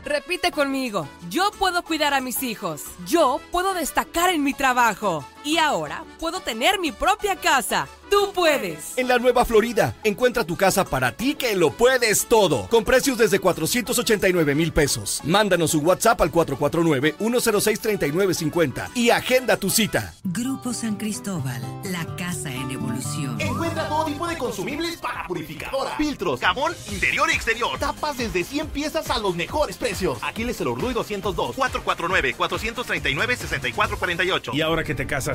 Repite 0.06 0.52
conmigo. 0.52 1.08
Yo 1.32 1.50
puedo 1.58 1.84
cuidar 1.84 2.14
a 2.14 2.22
mis 2.22 2.44
hijos. 2.44 2.84
Yo 3.08 3.42
puedo 3.52 3.74
destacar 3.74 4.30
en 4.30 4.44
mi 4.44 4.54
trabajo. 4.54 5.26
Y 5.46 5.60
ahora 5.60 6.04
puedo 6.20 6.40
tener 6.40 6.80
mi 6.80 6.92
propia 6.92 7.36
casa. 7.36 7.88
Tú 8.10 8.32
puedes. 8.34 8.98
En 8.98 9.08
la 9.08 9.20
Nueva 9.20 9.46
Florida, 9.46 9.96
encuentra 10.04 10.44
tu 10.44 10.56
casa 10.56 10.86
para 10.86 11.12
ti 11.12 11.36
que 11.36 11.56
lo 11.56 11.72
puedes 11.72 12.26
todo. 12.26 12.68
Con 12.68 12.84
precios 12.84 13.18
desde 13.18 13.40
489 13.40 14.56
mil 14.56 14.72
pesos. 14.72 15.22
Mándanos 15.24 15.74
un 15.74 15.86
WhatsApp 15.86 16.22
al 16.22 16.32
449-106-3950 16.32 18.92
y 18.96 19.10
agenda 19.10 19.58
tu 19.58 19.70
cita. 19.70 20.14
Grupo 20.24 20.74
San 20.74 20.96
Cristóbal, 20.96 21.62
la 21.86 22.06
casa 22.16 22.52
en 22.52 22.72
evolución. 22.72 23.40
Encuentra 23.42 23.88
todo 23.88 24.06
tipo 24.06 24.28
de 24.28 24.38
consumibles 24.38 24.98
para 24.98 25.26
purificadora. 25.28 25.96
Filtros, 25.98 26.40
jabón 26.40 26.74
interior 26.92 27.30
y 27.32 27.34
exterior. 27.34 27.80
Tapas 27.80 28.18
desde 28.18 28.44
100 28.44 28.68
piezas 28.68 29.10
a 29.10 29.18
los 29.20 29.36
mejores 29.36 29.78
precios. 29.78 30.20
Aquí 30.22 30.44
les 30.44 30.62
el 30.62 30.68
Orduy 30.68 30.94
202. 30.94 31.56
449-439-6448. 31.58 34.54
Y 34.54 34.62
ahora 34.62 34.84
que 34.84 34.94
te 34.96 35.08
casas, 35.08 35.35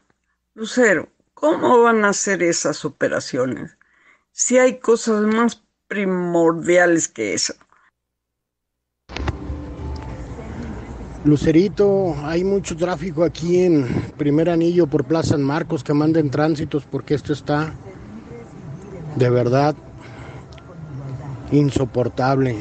Lucero, 0.55 1.09
¿cómo 1.33 1.83
van 1.83 2.05
a 2.05 2.09
hacer 2.09 2.43
esas 2.43 2.85
operaciones? 2.85 3.79
Si 4.33 4.59
hay 4.59 4.81
cosas 4.81 5.23
más 5.23 5.63
primordiales 5.89 7.09
que 7.09 7.35
eso. 7.35 7.55
Lucerito, 11.25 12.15
hay 12.23 12.45
mucho 12.45 12.77
tráfico 12.77 13.25
aquí 13.25 13.65
en 13.65 13.85
primer 14.17 14.49
anillo 14.49 14.87
por 14.87 15.05
Plaza 15.05 15.31
San 15.31 15.43
Marcos 15.43 15.83
que 15.83 15.93
manden 15.93 16.31
tránsitos 16.31 16.85
porque 16.85 17.15
esto 17.15 17.33
está 17.33 17.75
de 19.17 19.29
verdad 19.29 19.75
insoportable. 21.51 22.57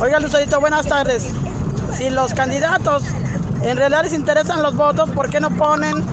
Oiga 0.00 0.20
Lucerito, 0.20 0.60
buenas 0.60 0.86
tardes. 0.86 1.26
Si 1.96 2.10
los 2.10 2.32
candidatos 2.32 3.02
en 3.62 3.76
realidad 3.76 4.04
les 4.04 4.12
interesan 4.12 4.62
los 4.62 4.76
votos, 4.76 5.10
¿por 5.10 5.30
qué 5.30 5.40
no 5.40 5.50
ponen 5.50 6.04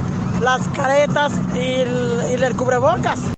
las 0.42 0.68
caretas 0.70 1.32
y 1.54 1.82
el, 1.82 2.22
y 2.32 2.44
el 2.44 2.56
cubrebocas? 2.56 3.37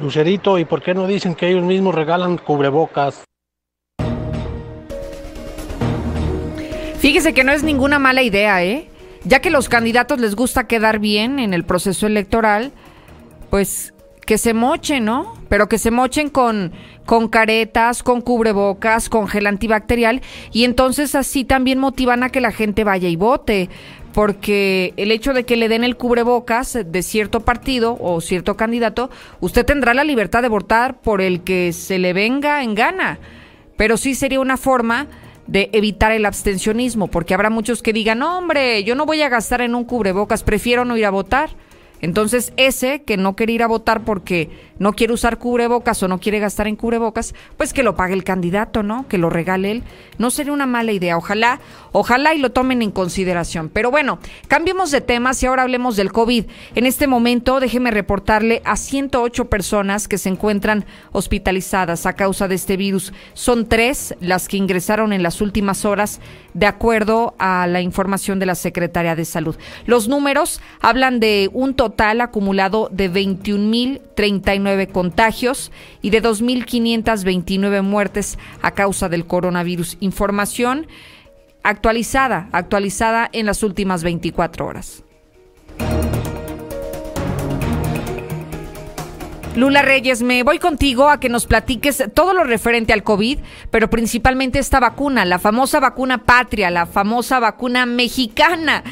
Lucerito, 0.00 0.58
¿y 0.58 0.64
por 0.64 0.82
qué 0.82 0.94
no 0.94 1.06
dicen 1.06 1.34
que 1.34 1.48
ellos 1.48 1.62
mismos 1.62 1.94
regalan 1.94 2.36
cubrebocas? 2.38 3.24
Fíjese 6.98 7.34
que 7.34 7.44
no 7.44 7.52
es 7.52 7.62
ninguna 7.62 7.98
mala 7.98 8.22
idea, 8.22 8.64
¿eh? 8.64 8.88
Ya 9.24 9.40
que 9.40 9.50
los 9.50 9.68
candidatos 9.68 10.18
les 10.20 10.34
gusta 10.34 10.66
quedar 10.66 10.98
bien 10.98 11.38
en 11.38 11.54
el 11.54 11.64
proceso 11.64 12.06
electoral, 12.06 12.72
pues 13.50 13.94
que 14.26 14.38
se 14.38 14.54
mochen, 14.54 15.04
¿no? 15.04 15.34
Pero 15.48 15.68
que 15.68 15.78
se 15.78 15.90
mochen 15.90 16.28
con, 16.28 16.72
con 17.04 17.28
caretas, 17.28 18.02
con 18.02 18.20
cubrebocas, 18.20 19.08
con 19.08 19.28
gel 19.28 19.46
antibacterial 19.46 20.22
y 20.50 20.64
entonces 20.64 21.14
así 21.14 21.44
también 21.44 21.78
motivan 21.78 22.22
a 22.22 22.30
que 22.30 22.40
la 22.40 22.52
gente 22.52 22.84
vaya 22.84 23.08
y 23.08 23.16
vote. 23.16 23.68
Porque 24.14 24.94
el 24.96 25.10
hecho 25.10 25.34
de 25.34 25.44
que 25.44 25.56
le 25.56 25.68
den 25.68 25.82
el 25.82 25.96
cubrebocas 25.96 26.78
de 26.86 27.02
cierto 27.02 27.40
partido 27.40 27.98
o 28.00 28.20
cierto 28.20 28.56
candidato, 28.56 29.10
usted 29.40 29.66
tendrá 29.66 29.92
la 29.92 30.04
libertad 30.04 30.40
de 30.40 30.48
votar 30.48 31.00
por 31.00 31.20
el 31.20 31.42
que 31.42 31.72
se 31.72 31.98
le 31.98 32.12
venga 32.12 32.62
en 32.62 32.76
gana. 32.76 33.18
Pero 33.76 33.96
sí 33.96 34.14
sería 34.14 34.38
una 34.38 34.56
forma 34.56 35.08
de 35.48 35.68
evitar 35.72 36.12
el 36.12 36.26
abstencionismo, 36.26 37.08
porque 37.08 37.34
habrá 37.34 37.50
muchos 37.50 37.82
que 37.82 37.92
digan, 37.92 38.20
no, 38.20 38.38
hombre, 38.38 38.84
yo 38.84 38.94
no 38.94 39.04
voy 39.04 39.20
a 39.20 39.28
gastar 39.28 39.60
en 39.60 39.74
un 39.74 39.84
cubrebocas, 39.84 40.44
prefiero 40.44 40.84
no 40.84 40.96
ir 40.96 41.06
a 41.06 41.10
votar. 41.10 41.50
Entonces, 42.04 42.52
ese 42.58 43.02
que 43.02 43.16
no 43.16 43.34
quiere 43.34 43.54
ir 43.54 43.62
a 43.62 43.66
votar 43.66 44.04
porque 44.04 44.50
no 44.78 44.92
quiere 44.92 45.14
usar 45.14 45.38
cubrebocas 45.38 46.02
o 46.02 46.08
no 46.08 46.20
quiere 46.20 46.38
gastar 46.38 46.68
en 46.68 46.76
cubrebocas, 46.76 47.34
pues 47.56 47.72
que 47.72 47.82
lo 47.82 47.96
pague 47.96 48.12
el 48.12 48.24
candidato, 48.24 48.82
¿no? 48.82 49.08
Que 49.08 49.16
lo 49.16 49.30
regale 49.30 49.70
él. 49.70 49.84
No 50.18 50.30
sería 50.30 50.52
una 50.52 50.66
mala 50.66 50.92
idea. 50.92 51.16
Ojalá, 51.16 51.60
ojalá 51.92 52.34
y 52.34 52.38
lo 52.38 52.52
tomen 52.52 52.82
en 52.82 52.90
consideración. 52.90 53.70
Pero 53.70 53.90
bueno, 53.90 54.18
cambiemos 54.48 54.90
de 54.90 55.00
temas 55.00 55.42
y 55.42 55.46
ahora 55.46 55.62
hablemos 55.62 55.96
del 55.96 56.12
COVID. 56.12 56.44
En 56.74 56.84
este 56.84 57.06
momento, 57.06 57.58
déjeme 57.58 57.90
reportarle 57.90 58.60
a 58.66 58.76
108 58.76 59.46
personas 59.46 60.06
que 60.06 60.18
se 60.18 60.28
encuentran 60.28 60.84
hospitalizadas 61.12 62.04
a 62.04 62.12
causa 62.12 62.48
de 62.48 62.56
este 62.56 62.76
virus. 62.76 63.14
Son 63.32 63.66
tres 63.66 64.14
las 64.20 64.46
que 64.46 64.58
ingresaron 64.58 65.14
en 65.14 65.22
las 65.22 65.40
últimas 65.40 65.86
horas, 65.86 66.20
de 66.52 66.66
acuerdo 66.66 67.34
a 67.38 67.66
la 67.66 67.80
información 67.80 68.38
de 68.38 68.46
la 68.46 68.56
Secretaría 68.56 69.16
de 69.16 69.24
Salud. 69.24 69.56
Los 69.86 70.06
números 70.06 70.60
hablan 70.80 71.18
de 71.18 71.48
un 71.54 71.72
total 71.74 71.93
total 71.94 72.22
acumulado 72.22 72.88
de 72.90 73.08
21.039 73.08 74.90
contagios 74.90 75.70
y 76.02 76.10
de 76.10 76.20
2.529 76.20 77.82
muertes 77.82 78.36
a 78.62 78.72
causa 78.72 79.08
del 79.08 79.26
coronavirus. 79.26 79.96
Información 80.00 80.88
actualizada, 81.62 82.48
actualizada 82.50 83.30
en 83.32 83.46
las 83.46 83.62
últimas 83.62 84.02
24 84.02 84.66
horas. 84.66 85.04
Lula 89.54 89.82
Reyes, 89.82 90.20
me 90.22 90.42
voy 90.42 90.58
contigo 90.58 91.08
a 91.08 91.20
que 91.20 91.28
nos 91.28 91.46
platiques 91.46 92.02
todo 92.12 92.34
lo 92.34 92.42
referente 92.42 92.92
al 92.92 93.04
COVID, 93.04 93.38
pero 93.70 93.88
principalmente 93.88 94.58
esta 94.58 94.80
vacuna, 94.80 95.24
la 95.24 95.38
famosa 95.38 95.78
vacuna 95.78 96.24
patria, 96.24 96.70
la 96.70 96.86
famosa 96.86 97.38
vacuna 97.38 97.86
mexicana, 97.86 98.82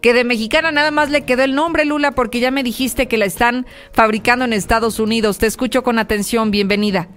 que 0.00 0.14
de 0.14 0.24
mexicana 0.24 0.70
nada 0.70 0.90
más 0.90 1.10
le 1.10 1.24
quedó 1.24 1.42
el 1.44 1.54
nombre, 1.54 1.84
Lula, 1.84 2.12
porque 2.12 2.40
ya 2.40 2.50
me 2.50 2.62
dijiste 2.62 3.08
que 3.08 3.18
la 3.18 3.24
están 3.24 3.66
fabricando 3.92 4.44
en 4.44 4.52
Estados 4.52 5.00
Unidos. 5.00 5.38
Te 5.38 5.46
escucho 5.46 5.82
con 5.82 5.98
atención, 5.98 6.50
bienvenida. 6.50 7.08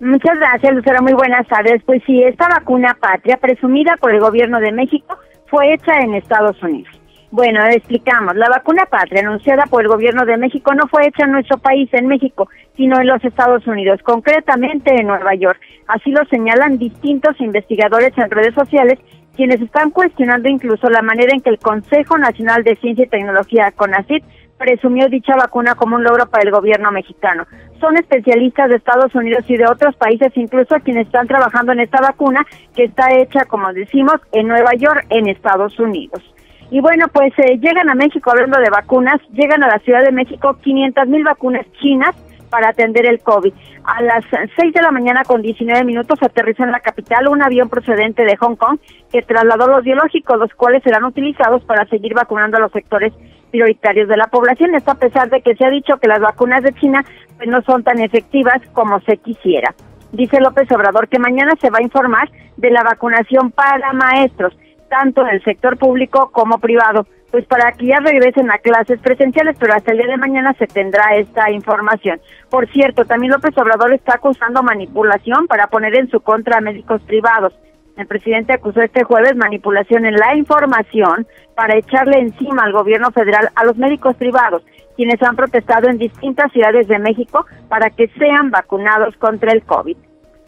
Muchas 0.00 0.38
gracias, 0.38 0.74
Lucero. 0.74 1.02
Muy 1.02 1.12
buenas 1.12 1.46
tardes. 1.46 1.82
Pues 1.84 2.02
sí, 2.06 2.22
esta 2.22 2.48
vacuna 2.48 2.96
patria, 2.98 3.36
presumida 3.36 3.96
por 4.00 4.12
el 4.14 4.20
gobierno 4.20 4.58
de 4.58 4.72
México, 4.72 5.18
fue 5.46 5.74
hecha 5.74 6.00
en 6.00 6.14
Estados 6.14 6.62
Unidos. 6.62 7.00
Bueno, 7.32 7.64
explicamos. 7.66 8.34
La 8.34 8.48
vacuna 8.48 8.86
patria 8.86 9.20
anunciada 9.20 9.66
por 9.66 9.82
el 9.82 9.88
gobierno 9.88 10.24
de 10.24 10.36
México 10.36 10.74
no 10.74 10.88
fue 10.88 11.06
hecha 11.06 11.26
en 11.26 11.32
nuestro 11.32 11.58
país, 11.58 11.88
en 11.92 12.08
México, 12.08 12.48
sino 12.76 13.00
en 13.00 13.06
los 13.06 13.24
Estados 13.24 13.64
Unidos, 13.68 14.00
concretamente 14.02 14.92
en 14.96 15.06
Nueva 15.06 15.34
York. 15.34 15.60
Así 15.86 16.10
lo 16.10 16.24
señalan 16.24 16.78
distintos 16.78 17.40
investigadores 17.40 18.16
en 18.16 18.30
redes 18.30 18.54
sociales, 18.54 18.98
quienes 19.36 19.60
están 19.60 19.90
cuestionando 19.90 20.48
incluso 20.48 20.88
la 20.88 21.02
manera 21.02 21.32
en 21.32 21.40
que 21.40 21.50
el 21.50 21.58
Consejo 21.58 22.18
Nacional 22.18 22.64
de 22.64 22.76
Ciencia 22.76 23.04
y 23.04 23.08
Tecnología, 23.08 23.72
CONACYT, 23.72 24.24
presumió 24.58 25.08
dicha 25.08 25.34
vacuna 25.36 25.74
como 25.74 25.96
un 25.96 26.04
logro 26.04 26.26
para 26.26 26.42
el 26.42 26.50
gobierno 26.50 26.92
mexicano. 26.92 27.46
Son 27.80 27.96
especialistas 27.96 28.68
de 28.68 28.76
Estados 28.76 29.14
Unidos 29.14 29.44
y 29.48 29.56
de 29.56 29.66
otros 29.66 29.96
países, 29.96 30.32
incluso 30.36 30.76
quienes 30.84 31.06
están 31.06 31.26
trabajando 31.26 31.72
en 31.72 31.80
esta 31.80 32.00
vacuna, 32.00 32.46
que 32.76 32.84
está 32.84 33.14
hecha, 33.16 33.46
como 33.46 33.72
decimos, 33.72 34.16
en 34.32 34.48
Nueva 34.48 34.74
York, 34.74 35.06
en 35.08 35.28
Estados 35.28 35.78
Unidos. 35.78 36.22
Y 36.70 36.80
bueno, 36.80 37.06
pues 37.08 37.32
eh, 37.38 37.58
llegan 37.58 37.88
a 37.88 37.94
México 37.94 38.30
hablando 38.30 38.60
de 38.60 38.70
vacunas, 38.70 39.18
llegan 39.32 39.62
a 39.64 39.68
la 39.68 39.78
Ciudad 39.78 40.02
de 40.04 40.12
México 40.12 40.56
500 40.62 41.08
mil 41.08 41.24
vacunas 41.24 41.66
chinas 41.80 42.14
para 42.50 42.70
atender 42.70 43.06
el 43.06 43.20
COVID. 43.20 43.52
A 43.84 44.02
las 44.02 44.24
6 44.56 44.74
de 44.74 44.82
la 44.82 44.90
mañana 44.90 45.22
con 45.24 45.40
19 45.40 45.84
minutos 45.84 46.18
aterrizó 46.22 46.64
en 46.64 46.72
la 46.72 46.80
capital 46.80 47.28
un 47.28 47.42
avión 47.42 47.68
procedente 47.68 48.24
de 48.24 48.36
Hong 48.36 48.56
Kong 48.56 48.78
que 49.10 49.22
trasladó 49.22 49.68
los 49.68 49.84
biológicos, 49.84 50.38
los 50.38 50.52
cuales 50.54 50.82
serán 50.82 51.04
utilizados 51.04 51.64
para 51.64 51.86
seguir 51.86 52.14
vacunando 52.14 52.58
a 52.58 52.60
los 52.60 52.72
sectores 52.72 53.12
prioritarios 53.50 54.08
de 54.08 54.16
la 54.16 54.26
población. 54.26 54.74
Esto 54.74 54.90
a 54.90 54.96
pesar 54.96 55.30
de 55.30 55.40
que 55.40 55.54
se 55.54 55.64
ha 55.64 55.70
dicho 55.70 55.96
que 55.96 56.08
las 56.08 56.20
vacunas 56.20 56.62
de 56.62 56.74
China 56.74 57.04
pues, 57.36 57.48
no 57.48 57.62
son 57.62 57.82
tan 57.82 58.00
efectivas 58.00 58.60
como 58.72 59.00
se 59.00 59.16
quisiera. 59.16 59.74
Dice 60.12 60.40
López 60.40 60.70
Obrador 60.72 61.08
que 61.08 61.18
mañana 61.18 61.52
se 61.60 61.70
va 61.70 61.78
a 61.78 61.82
informar 61.82 62.28
de 62.56 62.70
la 62.70 62.82
vacunación 62.82 63.52
para 63.52 63.92
maestros 63.92 64.56
tanto 64.90 65.22
en 65.22 65.28
el 65.28 65.44
sector 65.44 65.78
público 65.78 66.30
como 66.32 66.58
privado, 66.58 67.06
pues 67.30 67.46
para 67.46 67.72
que 67.72 67.86
ya 67.86 68.00
regresen 68.00 68.50
a 68.50 68.58
clases 68.58 69.00
presenciales, 69.00 69.56
pero 69.58 69.72
hasta 69.72 69.92
el 69.92 69.98
día 69.98 70.08
de 70.08 70.16
mañana 70.16 70.52
se 70.58 70.66
tendrá 70.66 71.14
esta 71.16 71.50
información. 71.50 72.20
Por 72.50 72.68
cierto, 72.70 73.04
también 73.04 73.32
López 73.32 73.56
Obrador 73.56 73.94
está 73.94 74.16
acusando 74.16 74.62
manipulación 74.62 75.46
para 75.46 75.68
poner 75.68 75.96
en 75.96 76.10
su 76.10 76.20
contra 76.20 76.58
a 76.58 76.60
médicos 76.60 77.00
privados. 77.02 77.54
El 77.96 78.06
presidente 78.06 78.52
acusó 78.52 78.80
este 78.82 79.04
jueves 79.04 79.36
manipulación 79.36 80.06
en 80.06 80.16
la 80.16 80.34
información 80.34 81.26
para 81.54 81.76
echarle 81.76 82.18
encima 82.18 82.64
al 82.64 82.72
gobierno 82.72 83.10
federal 83.10 83.50
a 83.54 83.64
los 83.64 83.76
médicos 83.76 84.16
privados, 84.16 84.64
quienes 84.96 85.22
han 85.22 85.36
protestado 85.36 85.88
en 85.88 85.98
distintas 85.98 86.50
ciudades 86.52 86.88
de 86.88 86.98
México 86.98 87.46
para 87.68 87.90
que 87.90 88.08
sean 88.18 88.50
vacunados 88.50 89.16
contra 89.16 89.52
el 89.52 89.62
COVID. 89.62 89.96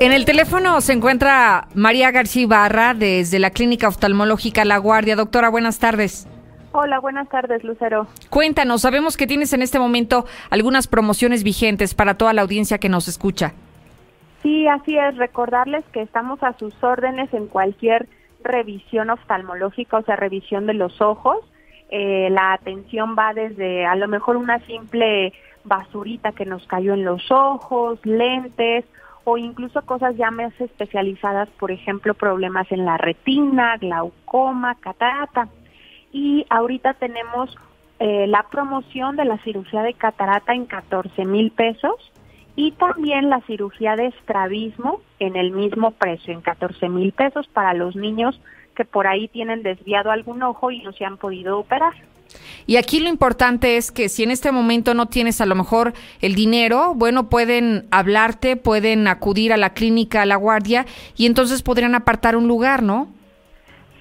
En 0.00 0.12
el 0.12 0.24
teléfono 0.24 0.80
se 0.80 0.92
encuentra 0.92 1.66
María 1.74 2.12
García 2.12 2.42
Ibarra 2.42 2.94
desde 2.94 3.40
la 3.40 3.50
Clínica 3.50 3.88
Oftalmológica 3.88 4.64
La 4.64 4.78
Guardia. 4.78 5.16
Doctora, 5.16 5.48
buenas 5.48 5.80
tardes. 5.80 6.28
Hola, 6.70 7.00
buenas 7.00 7.28
tardes, 7.28 7.64
Lucero. 7.64 8.06
Cuéntanos, 8.30 8.82
sabemos 8.82 9.16
que 9.16 9.26
tienes 9.26 9.52
en 9.54 9.62
este 9.62 9.80
momento 9.80 10.24
algunas 10.50 10.86
promociones 10.86 11.42
vigentes 11.42 11.94
para 11.94 12.14
toda 12.14 12.32
la 12.32 12.42
audiencia 12.42 12.78
que 12.78 12.88
nos 12.88 13.08
escucha. 13.08 13.54
Sí, 14.44 14.68
así 14.68 14.96
es. 14.96 15.16
Recordarles 15.16 15.84
que 15.92 16.02
estamos 16.02 16.40
a 16.44 16.52
sus 16.52 16.72
órdenes 16.80 17.34
en 17.34 17.48
cualquier 17.48 18.06
revisión 18.44 19.10
oftalmológica, 19.10 19.96
o 19.96 20.02
sea, 20.02 20.14
revisión 20.14 20.66
de 20.66 20.74
los 20.74 21.00
ojos. 21.00 21.38
Eh, 21.90 22.28
la 22.30 22.52
atención 22.52 23.16
va 23.18 23.34
desde 23.34 23.84
a 23.84 23.96
lo 23.96 24.06
mejor 24.06 24.36
una 24.36 24.60
simple 24.60 25.32
basurita 25.64 26.30
que 26.30 26.44
nos 26.44 26.64
cayó 26.68 26.94
en 26.94 27.04
los 27.04 27.32
ojos, 27.32 27.98
lentes 28.04 28.84
o 29.24 29.36
incluso 29.36 29.82
cosas 29.82 30.16
ya 30.16 30.30
más 30.30 30.52
especializadas, 30.60 31.48
por 31.58 31.70
ejemplo, 31.70 32.14
problemas 32.14 32.70
en 32.72 32.84
la 32.84 32.96
retina, 32.96 33.76
glaucoma, 33.76 34.74
catarata. 34.76 35.48
Y 36.12 36.46
ahorita 36.48 36.94
tenemos 36.94 37.56
eh, 37.98 38.26
la 38.26 38.44
promoción 38.50 39.16
de 39.16 39.24
la 39.24 39.38
cirugía 39.38 39.82
de 39.82 39.94
catarata 39.94 40.54
en 40.54 40.66
14 40.66 41.24
mil 41.24 41.50
pesos 41.50 42.12
y 42.56 42.72
también 42.72 43.30
la 43.30 43.40
cirugía 43.42 43.96
de 43.96 44.06
estrabismo 44.06 45.00
en 45.18 45.36
el 45.36 45.52
mismo 45.52 45.92
precio, 45.92 46.32
en 46.32 46.40
14 46.40 46.88
mil 46.88 47.12
pesos 47.12 47.46
para 47.48 47.74
los 47.74 47.94
niños 47.96 48.40
que 48.74 48.84
por 48.84 49.06
ahí 49.06 49.28
tienen 49.28 49.62
desviado 49.62 50.10
algún 50.10 50.42
ojo 50.42 50.70
y 50.70 50.82
no 50.82 50.92
se 50.92 51.04
han 51.04 51.18
podido 51.18 51.58
operar. 51.58 51.94
Y 52.66 52.76
aquí 52.76 53.00
lo 53.00 53.08
importante 53.08 53.76
es 53.76 53.90
que 53.90 54.08
si 54.08 54.22
en 54.22 54.30
este 54.30 54.52
momento 54.52 54.92
no 54.94 55.06
tienes 55.06 55.40
a 55.40 55.46
lo 55.46 55.54
mejor 55.54 55.94
el 56.20 56.34
dinero, 56.34 56.92
bueno, 56.94 57.28
pueden 57.28 57.86
hablarte, 57.90 58.56
pueden 58.56 59.08
acudir 59.08 59.52
a 59.52 59.56
la 59.56 59.70
clínica, 59.70 60.22
a 60.22 60.26
la 60.26 60.36
guardia, 60.36 60.84
y 61.16 61.26
entonces 61.26 61.62
podrían 61.62 61.94
apartar 61.94 62.36
un 62.36 62.46
lugar, 62.46 62.82
¿no? 62.82 63.08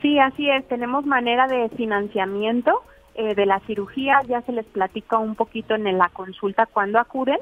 Sí, 0.02 0.20
así 0.20 0.50
es. 0.50 0.68
Tenemos 0.68 1.06
manera 1.06 1.48
de 1.48 1.70
financiamiento 1.70 2.84
eh, 3.16 3.36
de 3.36 3.46
la 3.46 3.60
cirugía, 3.62 4.22
ya 4.28 4.42
se 4.42 4.52
les 4.52 4.66
platica 4.66 5.18
un 5.18 5.36
poquito 5.36 5.74
en 5.74 5.98
la 5.98 6.10
consulta 6.10 6.66
cuando 6.66 7.00
acuden, 7.00 7.40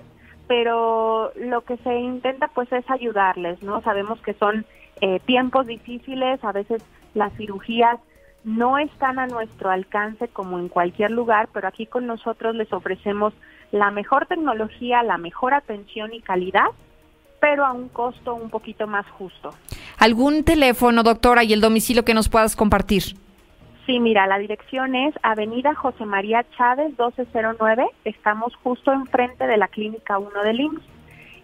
pero 0.48 1.32
lo 1.36 1.62
que 1.62 1.78
se 1.78 2.00
intenta 2.00 2.48
pues 2.50 2.72
es 2.72 2.90
ayudarles, 2.90 3.62
¿no? 3.64 3.82
Sabemos 3.82 4.22
que 4.22 4.34
son 4.36 4.66
eh, 5.02 5.20
tiempos 5.26 5.68
difíciles, 5.68 6.44
a 6.44 6.52
veces 6.52 6.82
las 7.14 7.34
cirugías 7.34 8.00
no 8.46 8.78
están 8.78 9.18
a 9.18 9.26
nuestro 9.26 9.72
alcance 9.72 10.28
como 10.28 10.60
en 10.60 10.70
cualquier 10.70 11.12
lugar, 11.12 11.50
pero 11.52 11.68
aquí 11.68 11.88
con 11.88 12.06
nosotros 12.06 12.56
les 12.56 12.72
ofrecemos 12.72 13.34
la 13.72 13.90
mejor 13.90 14.28
tecnología, 14.28 15.02
la 15.04 15.18
mejor 15.18 15.56
atención 15.56 16.14
y 16.14 16.22
calidad, 16.22 16.68
pero 17.42 17.66
a 17.66 17.74
un 17.74 17.90
costo 17.90 18.36
un 18.36 18.52
poquito 18.52 18.86
más 18.86 19.06
justo. 19.10 19.50
¿Algún 19.98 20.44
teléfono, 20.44 21.02
doctora, 21.02 21.44
y 21.44 21.54
el 21.54 21.62
domicilio 21.62 22.06
que 22.06 22.14
nos 22.14 22.30
puedas 22.30 22.56
compartir? 22.56 23.04
Sí, 23.88 24.00
mira, 24.00 24.28
la 24.28 24.38
dirección 24.38 24.96
es 24.96 25.14
Avenida 25.24 25.74
José 25.74 26.06
María 26.06 26.46
Chávez 26.56 26.90
1209. 26.90 27.86
Estamos 28.04 28.56
justo 28.58 28.94
enfrente 28.94 29.48
de 29.48 29.58
la 29.58 29.68
Clínica 29.68 30.20
1 30.20 30.44
del 30.44 30.60
IMSS. 30.60 30.84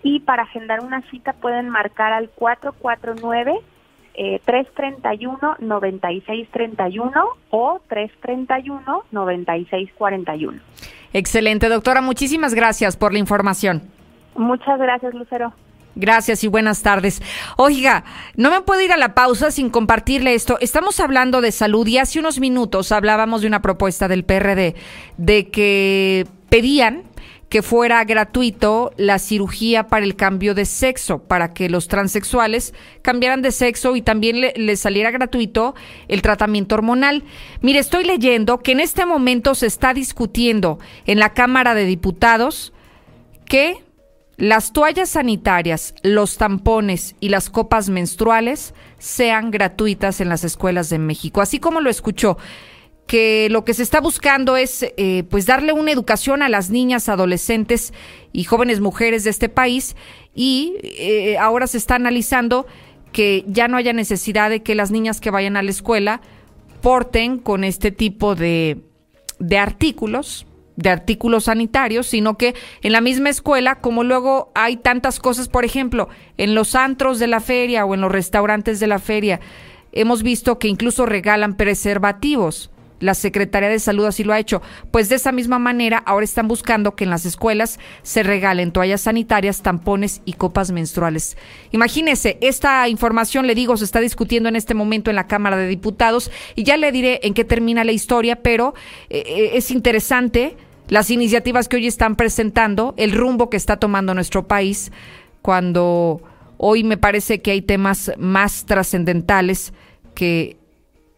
Y 0.03 0.19
para 0.21 0.43
agendar 0.43 0.81
una 0.81 1.01
cita 1.09 1.33
pueden 1.33 1.69
marcar 1.69 2.13
al 2.13 2.29
449 2.29 3.59
eh, 4.13 4.41
331-9631 4.45 7.13
o 7.49 7.79
331-9641. 7.89 10.59
Excelente, 11.13 11.69
doctora. 11.69 12.01
Muchísimas 12.01 12.53
gracias 12.53 12.97
por 12.97 13.13
la 13.13 13.19
información. 13.19 13.83
Muchas 14.35 14.77
gracias, 14.79 15.13
Lucero. 15.13 15.53
Gracias 15.95 16.43
y 16.45 16.47
buenas 16.47 16.83
tardes. 16.83 17.21
Oiga, 17.57 18.05
no 18.37 18.49
me 18.49 18.61
puedo 18.61 18.79
ir 18.81 18.93
a 18.93 18.97
la 18.97 19.13
pausa 19.13 19.51
sin 19.51 19.69
compartirle 19.69 20.33
esto. 20.33 20.57
Estamos 20.61 21.01
hablando 21.01 21.41
de 21.41 21.51
salud 21.51 21.85
y 21.85 21.97
hace 21.97 22.19
unos 22.19 22.39
minutos 22.39 22.93
hablábamos 22.93 23.41
de 23.41 23.47
una 23.47 23.61
propuesta 23.61 24.07
del 24.07 24.23
PRD 24.23 24.75
de 25.17 25.49
que 25.49 26.27
pedían 26.49 27.03
que 27.51 27.61
fuera 27.61 28.01
gratuito 28.05 28.93
la 28.95 29.19
cirugía 29.19 29.87
para 29.87 30.05
el 30.05 30.15
cambio 30.15 30.55
de 30.55 30.63
sexo, 30.63 31.19
para 31.19 31.53
que 31.53 31.67
los 31.67 31.89
transexuales 31.89 32.73
cambiaran 33.01 33.41
de 33.41 33.51
sexo 33.51 33.97
y 33.97 34.01
también 34.01 34.39
les 34.39 34.57
le 34.57 34.77
saliera 34.77 35.11
gratuito 35.11 35.75
el 36.07 36.21
tratamiento 36.21 36.75
hormonal. 36.75 37.25
Mire, 37.59 37.79
estoy 37.79 38.05
leyendo 38.05 38.59
que 38.59 38.71
en 38.71 38.79
este 38.79 39.05
momento 39.05 39.53
se 39.53 39.67
está 39.67 39.93
discutiendo 39.93 40.79
en 41.05 41.19
la 41.19 41.33
Cámara 41.33 41.75
de 41.75 41.83
Diputados 41.83 42.71
que 43.43 43.83
las 44.37 44.71
toallas 44.71 45.09
sanitarias, 45.09 45.93
los 46.03 46.37
tampones 46.37 47.15
y 47.19 47.27
las 47.27 47.49
copas 47.49 47.89
menstruales 47.89 48.73
sean 48.97 49.51
gratuitas 49.51 50.21
en 50.21 50.29
las 50.29 50.45
escuelas 50.45 50.89
de 50.89 50.99
México. 50.99 51.41
Así 51.41 51.59
como 51.59 51.81
lo 51.81 51.89
escuchó, 51.89 52.37
que 53.11 53.49
lo 53.49 53.65
que 53.65 53.73
se 53.73 53.83
está 53.83 53.99
buscando 53.99 54.55
es 54.55 54.85
eh, 54.95 55.25
pues 55.29 55.45
darle 55.45 55.73
una 55.73 55.91
educación 55.91 56.41
a 56.41 56.47
las 56.47 56.69
niñas, 56.69 57.09
adolescentes 57.09 57.91
y 58.31 58.45
jóvenes 58.45 58.79
mujeres 58.79 59.25
de 59.25 59.31
este 59.31 59.49
país 59.49 59.97
y 60.33 60.75
eh, 60.81 61.37
ahora 61.37 61.67
se 61.67 61.77
está 61.77 61.95
analizando 61.95 62.67
que 63.11 63.43
ya 63.47 63.67
no 63.67 63.75
haya 63.75 63.91
necesidad 63.91 64.49
de 64.49 64.63
que 64.63 64.75
las 64.75 64.91
niñas 64.91 65.19
que 65.19 65.29
vayan 65.29 65.57
a 65.57 65.61
la 65.61 65.71
escuela 65.71 66.21
porten 66.81 67.37
con 67.37 67.65
este 67.65 67.91
tipo 67.91 68.33
de, 68.33 68.77
de 69.39 69.57
artículos 69.57 70.47
de 70.77 70.89
artículos 70.89 71.43
sanitarios, 71.43 72.07
sino 72.07 72.37
que 72.37 72.55
en 72.81 72.93
la 72.93 73.01
misma 73.01 73.29
escuela, 73.29 73.81
como 73.81 74.05
luego 74.05 74.53
hay 74.55 74.77
tantas 74.77 75.19
cosas, 75.19 75.49
por 75.49 75.65
ejemplo, 75.65 76.07
en 76.37 76.55
los 76.55 76.75
antros 76.75 77.19
de 77.19 77.27
la 77.27 77.41
feria 77.41 77.83
o 77.83 77.93
en 77.93 77.99
los 77.99 78.11
restaurantes 78.11 78.79
de 78.79 78.87
la 78.87 78.99
feria, 78.99 79.41
hemos 79.91 80.23
visto 80.23 80.59
que 80.59 80.69
incluso 80.69 81.05
regalan 81.05 81.57
preservativos. 81.57 82.71
La 83.01 83.13
Secretaría 83.13 83.67
de 83.67 83.79
Salud 83.79 84.05
así 84.05 84.23
lo 84.23 84.31
ha 84.31 84.39
hecho. 84.39 84.61
Pues 84.91 85.09
de 85.09 85.15
esa 85.15 85.33
misma 85.33 85.59
manera, 85.59 85.97
ahora 85.97 86.23
están 86.23 86.47
buscando 86.47 86.95
que 86.95 87.03
en 87.03 87.09
las 87.09 87.25
escuelas 87.25 87.79
se 88.03 88.23
regalen 88.23 88.71
toallas 88.71 89.01
sanitarias, 89.01 89.61
tampones 89.61 90.21
y 90.23 90.33
copas 90.33 90.71
menstruales. 90.71 91.35
Imagínese, 91.71 92.37
esta 92.41 92.87
información, 92.87 93.47
le 93.47 93.55
digo, 93.55 93.75
se 93.75 93.85
está 93.85 93.99
discutiendo 93.99 94.47
en 94.47 94.55
este 94.55 94.73
momento 94.73 95.09
en 95.09 95.17
la 95.17 95.27
Cámara 95.27 95.57
de 95.57 95.67
Diputados 95.67 96.31
y 96.55 96.63
ya 96.63 96.77
le 96.77 96.91
diré 96.91 97.19
en 97.23 97.33
qué 97.33 97.43
termina 97.43 97.83
la 97.83 97.91
historia, 97.91 98.37
pero 98.37 98.73
eh, 99.09 99.51
es 99.55 99.71
interesante 99.71 100.55
las 100.87 101.09
iniciativas 101.09 101.67
que 101.67 101.77
hoy 101.77 101.87
están 101.87 102.15
presentando, 102.15 102.93
el 102.97 103.13
rumbo 103.13 103.49
que 103.49 103.57
está 103.57 103.77
tomando 103.77 104.13
nuestro 104.13 104.47
país, 104.47 104.91
cuando 105.41 106.21
hoy 106.57 106.83
me 106.83 106.97
parece 106.97 107.41
que 107.41 107.51
hay 107.51 107.61
temas 107.61 108.11
más 108.17 108.65
trascendentales 108.65 109.73
que 110.13 110.57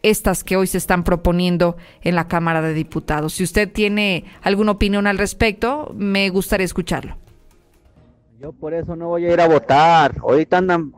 estas 0.04 0.44
que 0.44 0.56
hoy 0.56 0.66
se 0.66 0.78
están 0.78 1.02
proponiendo 1.02 1.76
en 2.02 2.14
la 2.14 2.28
Cámara 2.28 2.60
de 2.60 2.74
Diputados. 2.74 3.32
Si 3.32 3.42
usted 3.42 3.72
tiene 3.72 4.24
alguna 4.42 4.72
opinión 4.72 5.06
al 5.06 5.18
respecto, 5.18 5.92
me 5.96 6.28
gustaría 6.28 6.66
escucharlo. 6.66 7.16
Yo 8.38 8.52
por 8.52 8.74
eso 8.74 8.94
no 8.94 9.08
voy 9.08 9.24
a 9.24 9.32
ir 9.32 9.40
a 9.40 9.48
votar. 9.48 10.16
Ahorita 10.20 10.58
andan 10.58 10.92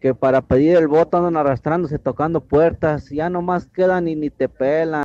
que 0.00 0.14
para 0.14 0.42
pedir 0.42 0.76
el 0.76 0.86
voto 0.86 1.16
andan 1.16 1.38
arrastrándose, 1.38 1.98
tocando 1.98 2.42
puertas, 2.42 3.08
ya 3.08 3.30
nomás 3.30 3.66
quedan 3.68 4.06
y 4.06 4.16
ni 4.16 4.28
te 4.28 4.50
pelan. 4.50 5.02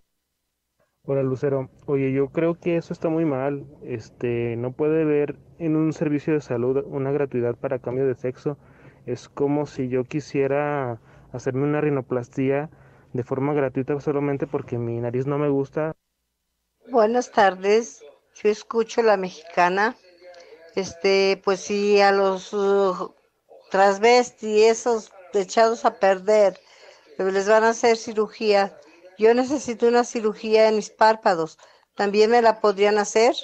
Hola 1.04 1.24
Lucero, 1.24 1.70
oye 1.88 2.12
yo 2.12 2.30
creo 2.30 2.60
que 2.60 2.78
eso 2.78 2.94
está 2.94 3.10
muy 3.10 3.26
mal, 3.26 3.66
este 3.82 4.56
no 4.58 4.72
puede 4.72 5.02
haber 5.02 5.36
en 5.58 5.76
un 5.76 5.94
servicio 5.94 6.34
de 6.34 6.42
salud 6.42 6.84
una 6.86 7.12
gratuidad 7.12 7.56
para 7.56 7.80
cambio 7.80 8.06
de 8.06 8.14
sexo, 8.14 8.58
es 9.08 9.28
como 9.28 9.66
si 9.66 9.88
yo 9.88 10.04
quisiera 10.04 11.00
hacerme 11.32 11.64
una 11.64 11.82
rinoplastía 11.82 12.70
de 13.14 13.24
forma 13.24 13.54
gratuita 13.54 14.00
solamente 14.00 14.48
porque 14.48 14.78
mi 14.78 15.00
nariz 15.00 15.26
no 15.26 15.38
me 15.38 15.50
gusta. 15.50 15.96
Buenas 16.90 17.32
tardes, 17.32 18.04
yo 18.42 18.50
escucho 18.50 19.02
la 19.04 19.18
mexicana. 19.18 19.96
Este, 20.76 21.42
pues 21.44 21.60
si 21.60 22.00
a 22.00 22.12
los 22.12 22.54
uh, 22.54 23.14
transvestis, 23.70 24.64
esos 24.64 25.12
echados 25.34 25.86
a 25.86 26.00
perder, 26.00 26.60
les 27.18 27.48
van 27.48 27.64
a 27.64 27.70
hacer 27.70 27.98
cirugía. 27.98 28.78
Yo 29.18 29.34
necesito 29.34 29.88
una 29.88 30.04
cirugía 30.04 30.70
en 30.70 30.78
mis 30.78 30.90
párpados. 30.90 31.58
¿También 31.96 32.32
me 32.32 32.42
la 32.42 32.62
podrían 32.62 32.98
hacer? 32.98 33.36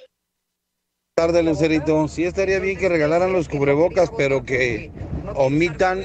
tarde, 1.17 1.41
Lucerito. 1.41 2.07
Sí 2.07 2.25
estaría 2.25 2.59
bien 2.59 2.77
que 2.77 2.89
regalaran 2.89 3.33
los 3.33 3.49
cubrebocas, 3.49 4.11
pero 4.15 4.43
que 4.43 4.91
omitan, 5.33 6.03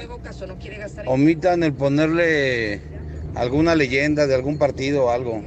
omitan 1.05 1.61
el 1.61 1.73
ponerle 1.73 2.81
alguna 3.35 3.75
leyenda 3.75 4.27
de 4.27 4.35
algún 4.35 4.57
partido 4.57 5.05
o 5.05 5.09
algo. 5.09 5.41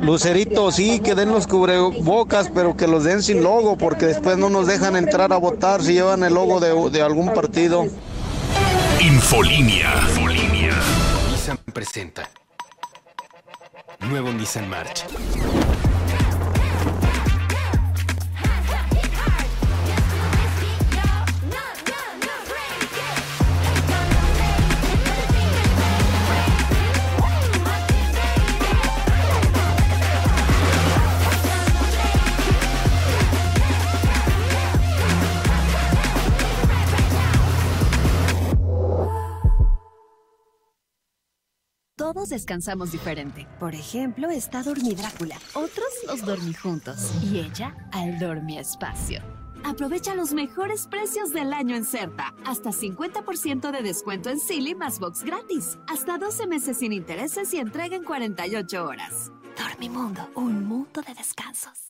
Lucerito, 0.00 0.70
sí, 0.72 1.00
que 1.00 1.14
den 1.14 1.30
los 1.30 1.46
cubrebocas, 1.46 2.50
pero 2.54 2.76
que 2.76 2.86
los 2.86 3.04
den 3.04 3.22
sin 3.22 3.42
logo, 3.42 3.76
porque 3.76 4.06
después 4.06 4.38
no 4.38 4.48
nos 4.48 4.66
dejan 4.66 4.96
entrar 4.96 5.32
a 5.32 5.36
votar 5.36 5.82
si 5.82 5.94
llevan 5.94 6.24
el 6.24 6.34
logo 6.34 6.60
de, 6.60 6.90
de 6.90 7.02
algún 7.02 7.32
partido. 7.34 7.86
Infolinia. 9.00 9.92
Nissan 11.30 11.58
presenta. 11.72 12.30
Nuevo 14.00 14.32
Nissan 14.32 14.68
March. 14.68 15.04
Descansamos 42.28 42.92
diferente. 42.92 43.46
Por 43.58 43.74
ejemplo, 43.74 44.30
está 44.30 44.62
Dormi 44.62 44.94
Drácula. 44.94 45.36
Otros 45.54 45.88
los 46.06 46.24
dormí 46.24 46.54
juntos. 46.54 47.12
Y 47.22 47.38
ella 47.38 47.74
al 47.92 48.18
Dormi 48.18 48.58
Espacio. 48.58 49.20
Aprovecha 49.64 50.14
los 50.14 50.34
mejores 50.34 50.86
precios 50.86 51.32
del 51.32 51.52
año 51.52 51.74
en 51.74 51.84
Certa. 51.84 52.34
Hasta 52.44 52.70
50% 52.70 53.70
de 53.70 53.82
descuento 53.82 54.28
en 54.30 54.38
Silly 54.38 54.74
más 54.74 54.98
box 54.98 55.22
gratis. 55.22 55.78
Hasta 55.88 56.18
12 56.18 56.46
meses 56.46 56.78
sin 56.78 56.92
intereses 56.92 57.52
y 57.54 57.58
entrega 57.58 57.96
en 57.96 58.04
48 58.04 58.84
horas. 58.84 59.32
Dormimundo, 59.56 60.28
un 60.34 60.66
mundo 60.66 61.00
de 61.00 61.14
descansos. 61.14 61.83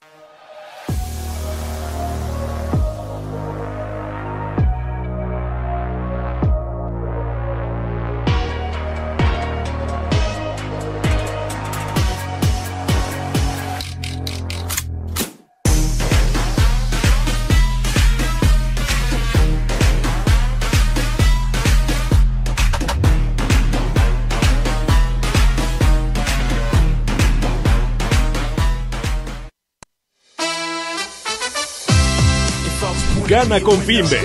Gana 33.35 33.61
con 33.61 33.81
Finbe. 33.83 34.21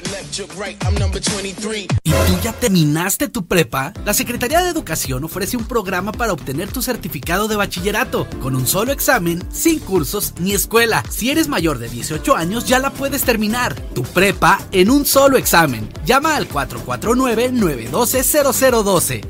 ¿Y 2.03 2.11
tú 2.11 2.39
ya 2.41 2.53
terminaste 2.53 3.27
tu 3.27 3.45
prepa? 3.47 3.91
La 4.05 4.13
Secretaría 4.13 4.63
de 4.63 4.69
Educación 4.69 5.25
ofrece 5.25 5.57
un 5.57 5.65
programa 5.65 6.13
para 6.13 6.31
obtener 6.31 6.71
tu 6.71 6.81
certificado 6.81 7.49
de 7.49 7.57
bachillerato 7.57 8.25
con 8.41 8.55
un 8.55 8.65
solo 8.65 8.93
examen, 8.93 9.43
sin 9.51 9.79
cursos 9.79 10.33
ni 10.39 10.53
escuela. 10.53 11.03
Si 11.09 11.31
eres 11.31 11.49
mayor 11.49 11.79
de 11.79 11.89
18 11.89 12.33
años 12.35 12.65
ya 12.65 12.79
la 12.79 12.91
puedes 12.91 13.23
terminar. 13.23 13.75
Tu 13.93 14.03
prepa 14.03 14.65
en 14.71 14.89
un 14.89 15.05
solo 15.05 15.35
examen. 15.37 15.89
Llama 16.05 16.37
al 16.37 16.47
449-912-0012. 16.47 19.27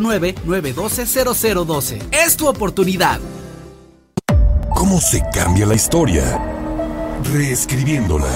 449-912-0012. 0.00 1.98
Es 2.12 2.36
tu 2.36 2.48
oportunidad. 2.48 3.20
¿Cómo 4.74 5.00
se 5.00 5.22
cambia 5.32 5.66
la 5.66 5.74
historia? 5.74 6.38
Reescribiéndola. 7.32 8.28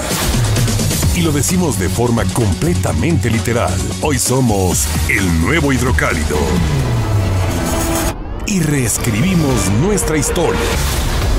Y 1.15 1.21
lo 1.21 1.31
decimos 1.31 1.77
de 1.77 1.87
forma 1.89 2.23
completamente 2.33 3.29
literal. 3.29 3.73
Hoy 4.01 4.17
somos 4.17 4.87
el 5.09 5.41
nuevo 5.41 5.71
hidrocálido. 5.71 6.37
Y 8.47 8.59
reescribimos 8.61 9.69
nuestra 9.81 10.17
historia. 10.17 10.59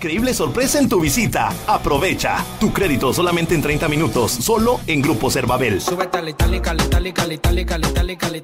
Increíble 0.00 0.32
sorpresa 0.32 0.78
en 0.78 0.88
tu 0.88 0.98
visita. 0.98 1.52
Aprovecha 1.66 2.42
tu 2.58 2.72
crédito 2.72 3.12
solamente 3.12 3.54
en 3.54 3.60
30 3.60 3.86
minutos, 3.86 4.32
solo 4.32 4.80
en 4.86 5.02
Grupo 5.02 5.30
Cervabel. 5.30 5.78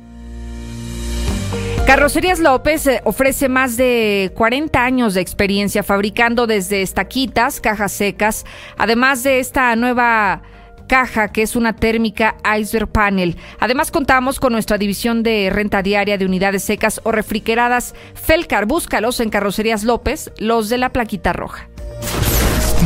Carrocerías 1.87 2.39
López 2.39 2.85
eh, 2.85 2.99
ofrece 3.05 3.47
más 3.47 3.77
de 3.77 4.33
40 4.35 4.83
años 4.83 5.13
de 5.13 5.21
experiencia 5.21 5.83
fabricando 5.83 6.45
desde 6.45 6.81
estaquitas, 6.81 7.61
cajas 7.61 7.93
secas, 7.93 8.45
además 8.77 9.23
de 9.23 9.39
esta 9.39 9.73
nueva 9.77 10.41
caja 10.89 11.29
que 11.29 11.43
es 11.43 11.55
una 11.55 11.77
térmica 11.77 12.35
Iceberg 12.59 12.89
Panel. 12.89 13.37
Además 13.61 13.89
contamos 13.89 14.41
con 14.41 14.51
nuestra 14.51 14.77
división 14.77 15.23
de 15.23 15.49
renta 15.49 15.81
diaria 15.81 16.17
de 16.17 16.25
unidades 16.25 16.65
secas 16.65 16.99
o 17.05 17.13
refrigeradas 17.13 17.95
Felcar. 18.15 18.65
Búscalos 18.65 19.21
en 19.21 19.29
Carrocerías 19.29 19.85
López, 19.85 20.33
los 20.39 20.67
de 20.67 20.79
la 20.79 20.91
plaquita 20.91 21.31
roja. 21.31 21.69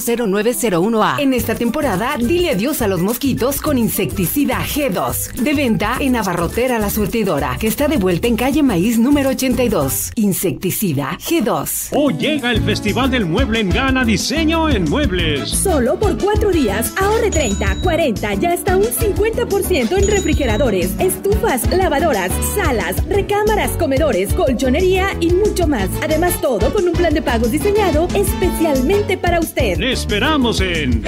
S201-510901A. 0.00 1.20
En 1.20 1.34
esta 1.34 1.54
temporada, 1.54 2.16
dile 2.18 2.50
adiós 2.50 2.82
a 2.82 2.88
los 2.88 3.00
mosquitos 3.00 3.60
con 3.60 3.78
insecticida 3.78 4.58
G2. 4.58 5.32
De 5.34 5.54
venta 5.54 5.96
en 6.00 6.16
Abarrotera 6.16 6.78
La 6.78 6.90
Surtidora, 6.90 7.56
que 7.58 7.66
está 7.66 7.88
de 7.88 7.96
vuelta 7.96 8.26
en 8.28 8.36
calle 8.36 8.62
Maíz 8.62 8.98
número 8.98 9.30
82. 9.30 10.12
Insecticida 10.16 11.18
G2. 11.18 11.90
Hoy 11.94 12.14
llega 12.14 12.50
el 12.50 12.62
Festival 12.62 13.10
del 13.10 13.26
Mueble 13.26 13.60
en 13.60 13.70
Gana 13.70 14.04
Diseño 14.04 14.68
en 14.68 14.84
Muebles. 14.84 15.50
Solo 15.50 15.98
por 15.98 16.18
cuatro 16.18 16.50
días, 16.50 16.92
ahorre 16.96 17.30
30, 17.30 17.76
40, 17.82 18.34
ya 18.34 18.52
hasta 18.52 18.76
un 18.76 18.84
50% 18.84 19.98
en 19.98 20.08
refrigeradores, 20.08 20.94
estufas, 20.98 21.68
lavadoras, 21.70 22.32
salas, 22.54 22.96
recámaras, 23.08 23.72
comedores 23.72 24.32
colchonería 24.34 25.16
y 25.20 25.30
mucho 25.30 25.66
más. 25.66 25.88
Además, 26.02 26.40
todo 26.40 26.72
con 26.72 26.86
un 26.88 26.94
plan 26.94 27.14
de 27.14 27.22
pagos 27.22 27.50
diseñado 27.50 28.08
especialmente 28.14 29.16
para 29.16 29.40
usted. 29.40 29.78
Esperamos 29.90 30.60
en 30.60 31.02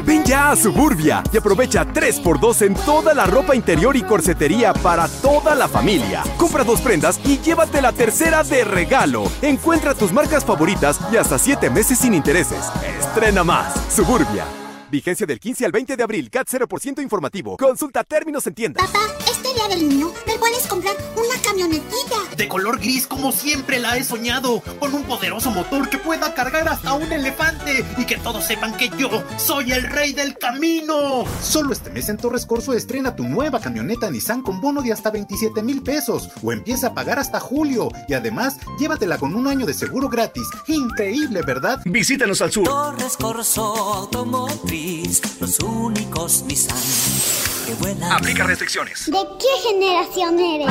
Ven 0.05 0.24
ya 0.24 0.53
a 0.53 0.57
Suburbia 0.57 1.22
y 1.31 1.37
aprovecha 1.37 1.85
3x2 1.85 2.62
en 2.66 2.74
toda 2.74 3.12
la 3.12 3.26
ropa 3.26 3.55
interior 3.55 3.95
y 3.95 4.03
corsetería 4.03 4.72
para 4.72 5.07
toda 5.07 5.55
la 5.55 5.68
familia. 5.68 6.22
Compra 6.39 6.64
dos 6.64 6.81
prendas 6.81 7.20
y 7.26 7.39
llévate 7.39 7.83
la 7.83 7.93
tercera 7.93 8.43
de 8.43 8.64
regalo. 8.64 9.24
Encuentra 9.43 9.95
tus 9.95 10.11
marcas 10.12 10.47
favoritas 10.47 10.99
y 11.12 11.16
hasta 11.18 11.39
7 11.39 11.68
meses 11.68 11.99
sin 11.99 12.14
intereses. 12.14 12.72
Estrena 12.99 13.45
más. 13.45 13.74
Suburbia. 13.95 14.47
Vigencia 14.91 15.26
del 15.26 15.39
15 15.41 15.66
al 15.66 15.72
20 15.72 15.97
de 15.97 16.03
abril. 16.03 16.30
CAT 16.30 16.49
0% 16.49 17.03
informativo. 17.03 17.57
Consulta 17.57 18.05
términos 18.05 18.47
en 18.47 18.55
tienda. 18.55 18.82
Este 19.20 19.47
del 19.66 19.88
niño 19.88 20.12
me 20.26 20.38
puedes 20.38 20.66
comprar 20.66 20.94
una 21.16 21.40
camionetita. 21.42 22.36
De 22.36 22.46
color 22.48 22.78
gris 22.78 23.06
como 23.06 23.32
siempre 23.32 23.80
la 23.80 23.96
he 23.96 24.04
soñado, 24.04 24.62
con 24.78 24.94
un 24.94 25.02
poderoso 25.02 25.50
motor 25.50 25.88
que 25.90 25.98
pueda 25.98 26.32
cargar 26.34 26.68
hasta 26.68 26.92
un 26.92 27.11
elefante 27.11 27.84
y 27.96 28.04
que 28.06 28.16
todos 28.18 28.44
sepan 28.44 28.76
que 28.76 28.90
yo 28.96 29.24
soy 29.36 29.72
el 29.72 29.82
rey 29.84 30.12
del 30.12 30.38
camino. 30.38 31.24
Solo 31.42 31.72
este 31.72 31.90
mes 31.90 32.09
en 32.09 32.18
Torres 32.18 32.46
Corso 32.46 32.72
estrena 32.72 33.16
tu 33.16 33.24
nueva 33.24 33.61
camioneta 33.61 34.11
Nissan 34.11 34.42
con 34.42 34.61
bono 34.61 34.82
de 34.82 34.92
hasta 34.92 35.11
27 35.11 35.62
mil 35.62 35.82
pesos 35.82 36.28
o 36.42 36.52
empieza 36.52 36.88
a 36.88 36.94
pagar 36.94 37.18
hasta 37.18 37.40
julio 37.40 37.88
y 38.06 38.14
además 38.14 38.56
llévatela 38.78 39.18
con 39.18 39.34
un 39.34 39.48
año 39.48 39.66
de 39.66 39.74
seguro 39.74 40.09
gratis. 40.09 40.46
Increíble, 40.68 41.42
¿verdad? 41.42 41.80
Visítanos 41.84 42.40
al 42.42 42.52
sur. 42.52 42.64
Torres 42.64 43.16
Corso 43.16 43.64
Automotriz, 43.64 45.40
los 45.40 45.59
únicos 45.61 46.44
Nissan 46.46 47.47
que 47.69 47.75
vuelan. 47.75 48.11
Aplica 48.12 48.45
restricciones. 48.45 49.07
¿De 49.07 49.19
qué 49.39 49.69
generación 49.69 50.39
eres? 50.39 50.69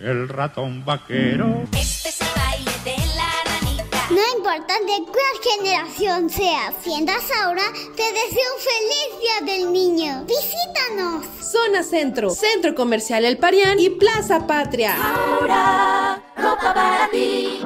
El 0.00 0.28
ratón 0.28 0.84
vaquero. 0.84 1.64
Este 1.72 2.10
es 2.10 2.20
el 2.20 2.28
baile 2.36 2.70
de 2.84 2.96
la 3.16 3.32
ranita. 3.44 4.06
No 4.10 4.22
importa 4.36 4.74
de 4.74 5.04
cuál 5.04 5.36
generación 5.42 6.30
seas, 6.30 6.74
si 6.82 6.94
andas 6.94 7.24
ahora, 7.42 7.62
te 7.96 8.02
deseo 8.02 8.48
un 8.54 8.60
feliz 8.70 9.10
día 9.20 9.54
del 9.54 9.72
niño. 9.72 10.24
Visítanos. 10.26 11.26
Zona 11.40 11.82
Centro, 11.82 12.30
Centro 12.30 12.74
Comercial 12.74 13.24
El 13.24 13.38
Parián 13.38 13.78
y 13.80 13.90
Plaza 13.90 14.46
Patria. 14.46 14.96
Ahora, 14.96 16.22
ropa 16.36 16.72
para 16.72 17.10
ti. 17.10 17.60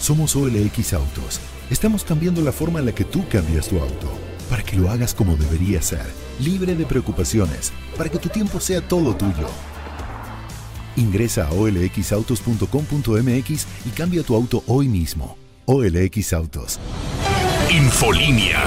Somos 0.00 0.34
OLX 0.34 0.94
Autos. 0.94 1.40
Estamos 1.70 2.02
cambiando 2.02 2.40
la 2.40 2.52
forma 2.52 2.78
en 2.78 2.86
la 2.86 2.92
que 2.92 3.04
tú 3.04 3.28
cambias 3.28 3.68
tu 3.68 3.78
auto, 3.78 4.08
para 4.48 4.62
que 4.62 4.76
lo 4.76 4.88
hagas 4.90 5.14
como 5.14 5.36
debería 5.36 5.82
ser, 5.82 6.06
libre 6.40 6.74
de 6.74 6.86
preocupaciones, 6.86 7.72
para 7.96 8.10
que 8.10 8.18
tu 8.18 8.28
tiempo 8.28 8.58
sea 8.60 8.80
todo 8.80 9.14
tuyo. 9.14 9.48
Ingresa 10.96 11.48
a 11.48 11.52
olxautos.com.mx 11.52 13.66
y 13.86 13.90
cambia 13.90 14.22
tu 14.22 14.34
auto 14.34 14.64
hoy 14.66 14.88
mismo. 14.88 15.36
OLX 15.66 16.32
Autos. 16.32 16.80
Infolínea. 17.70 18.62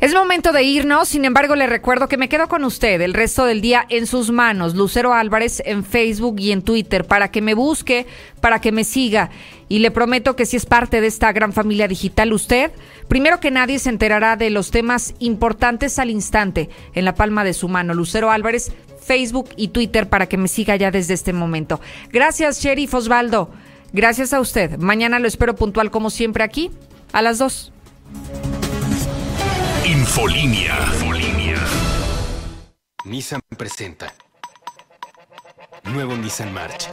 Es 0.00 0.14
momento 0.14 0.52
de 0.52 0.62
irnos, 0.62 1.10
sin 1.10 1.26
embargo 1.26 1.56
le 1.56 1.66
recuerdo 1.66 2.08
que 2.08 2.16
me 2.16 2.30
quedo 2.30 2.48
con 2.48 2.64
usted 2.64 3.02
el 3.02 3.12
resto 3.12 3.44
del 3.44 3.60
día 3.60 3.84
en 3.90 4.06
sus 4.06 4.30
manos, 4.30 4.74
Lucero 4.74 5.12
Álvarez 5.12 5.62
en 5.66 5.84
Facebook 5.84 6.36
y 6.38 6.52
en 6.52 6.62
Twitter, 6.62 7.04
para 7.04 7.30
que 7.30 7.42
me 7.42 7.52
busque, 7.52 8.06
para 8.40 8.62
que 8.62 8.72
me 8.72 8.84
siga. 8.84 9.28
Y 9.68 9.80
le 9.80 9.90
prometo 9.90 10.36
que 10.36 10.46
si 10.46 10.56
es 10.56 10.64
parte 10.64 11.02
de 11.02 11.06
esta 11.06 11.30
gran 11.32 11.52
familia 11.52 11.86
digital, 11.86 12.32
usted, 12.32 12.72
primero 13.08 13.40
que 13.40 13.50
nadie, 13.50 13.78
se 13.78 13.90
enterará 13.90 14.36
de 14.36 14.48
los 14.48 14.70
temas 14.70 15.14
importantes 15.18 15.98
al 15.98 16.08
instante 16.08 16.70
en 16.94 17.04
la 17.04 17.14
palma 17.14 17.44
de 17.44 17.52
su 17.52 17.68
mano. 17.68 17.92
Lucero 17.92 18.30
Álvarez, 18.30 18.72
Facebook 19.04 19.50
y 19.58 19.68
Twitter, 19.68 20.08
para 20.08 20.30
que 20.30 20.38
me 20.38 20.48
siga 20.48 20.76
ya 20.76 20.90
desde 20.90 21.12
este 21.12 21.34
momento. 21.34 21.78
Gracias, 22.10 22.62
Sheriff 22.62 22.94
Osvaldo. 22.94 23.50
Gracias 23.92 24.32
a 24.32 24.40
usted. 24.40 24.78
Mañana 24.78 25.18
lo 25.18 25.28
espero 25.28 25.56
puntual 25.56 25.90
como 25.90 26.08
siempre 26.08 26.42
aquí, 26.42 26.70
a 27.12 27.20
las 27.20 27.36
2. 27.36 27.70
Infolínea. 29.90 31.56
Nissan 33.06 33.40
presenta. 33.58 34.14
Nuevo 35.82 36.14
Nissan 36.14 36.54
March. 36.54 36.86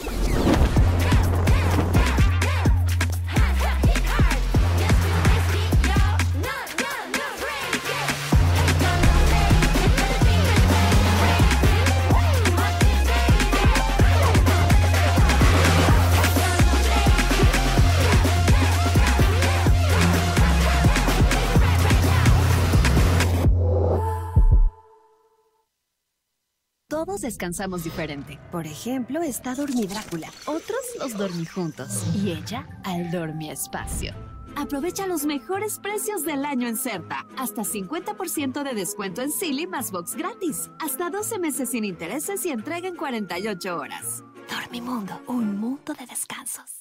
Descansamos 27.20 27.84
diferente. 27.84 28.38
Por 28.50 28.66
ejemplo, 28.66 29.22
está 29.22 29.54
Dormidrácula. 29.54 30.28
Otros 30.46 30.80
los 30.98 31.16
dormijuntos. 31.16 32.04
Y 32.14 32.32
ella 32.32 32.66
al 32.84 33.10
dormiespacio. 33.10 34.14
Aprovecha 34.56 35.06
los 35.06 35.24
mejores 35.24 35.78
precios 35.78 36.24
del 36.24 36.44
año 36.44 36.66
en 36.66 36.76
Certa. 36.76 37.26
Hasta 37.36 37.62
50% 37.62 38.64
de 38.64 38.74
descuento 38.74 39.22
en 39.22 39.30
Silly 39.30 39.66
más 39.66 39.92
box 39.92 40.16
gratis. 40.16 40.70
Hasta 40.80 41.10
12 41.10 41.38
meses 41.38 41.70
sin 41.70 41.84
intereses 41.84 42.44
y 42.44 42.50
entrega 42.50 42.88
en 42.88 42.96
48 42.96 43.76
horas. 43.76 44.24
Dormimundo, 44.50 45.20
un 45.26 45.58
mundo 45.58 45.94
de 45.94 46.06
descansos. 46.06 46.77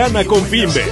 Gana 0.00 0.24
con 0.24 0.42
Finbe. 0.46 0.84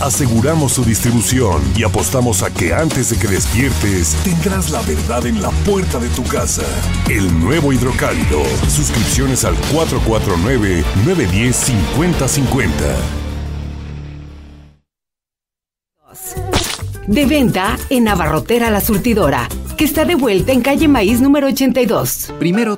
Aseguramos 0.00 0.72
su 0.72 0.84
distribución 0.84 1.62
y 1.74 1.82
apostamos 1.82 2.42
a 2.42 2.52
que 2.52 2.74
antes 2.74 3.08
de 3.10 3.18
que 3.18 3.28
despiertes 3.28 4.14
tendrás 4.24 4.70
la 4.70 4.82
verdad 4.82 5.24
en 5.26 5.40
la 5.40 5.48
puerta 5.64 5.98
de 5.98 6.10
tu 6.10 6.22
casa. 6.24 6.64
El 7.08 7.40
nuevo 7.40 7.72
hidrocálido. 7.72 8.42
Suscripciones 8.68 9.46
al 9.46 9.56
449-910-5050. 9.72 12.72
De 17.06 17.24
venta 17.24 17.78
en 17.88 18.08
Abarrotera 18.08 18.70
La 18.70 18.82
Surtidora, 18.82 19.48
que 19.78 19.84
está 19.84 20.04
de 20.04 20.16
vuelta 20.16 20.52
en 20.52 20.60
calle 20.60 20.88
Maíz 20.88 21.20
número 21.20 21.46
82. 21.46 22.34
Primero 22.38 22.76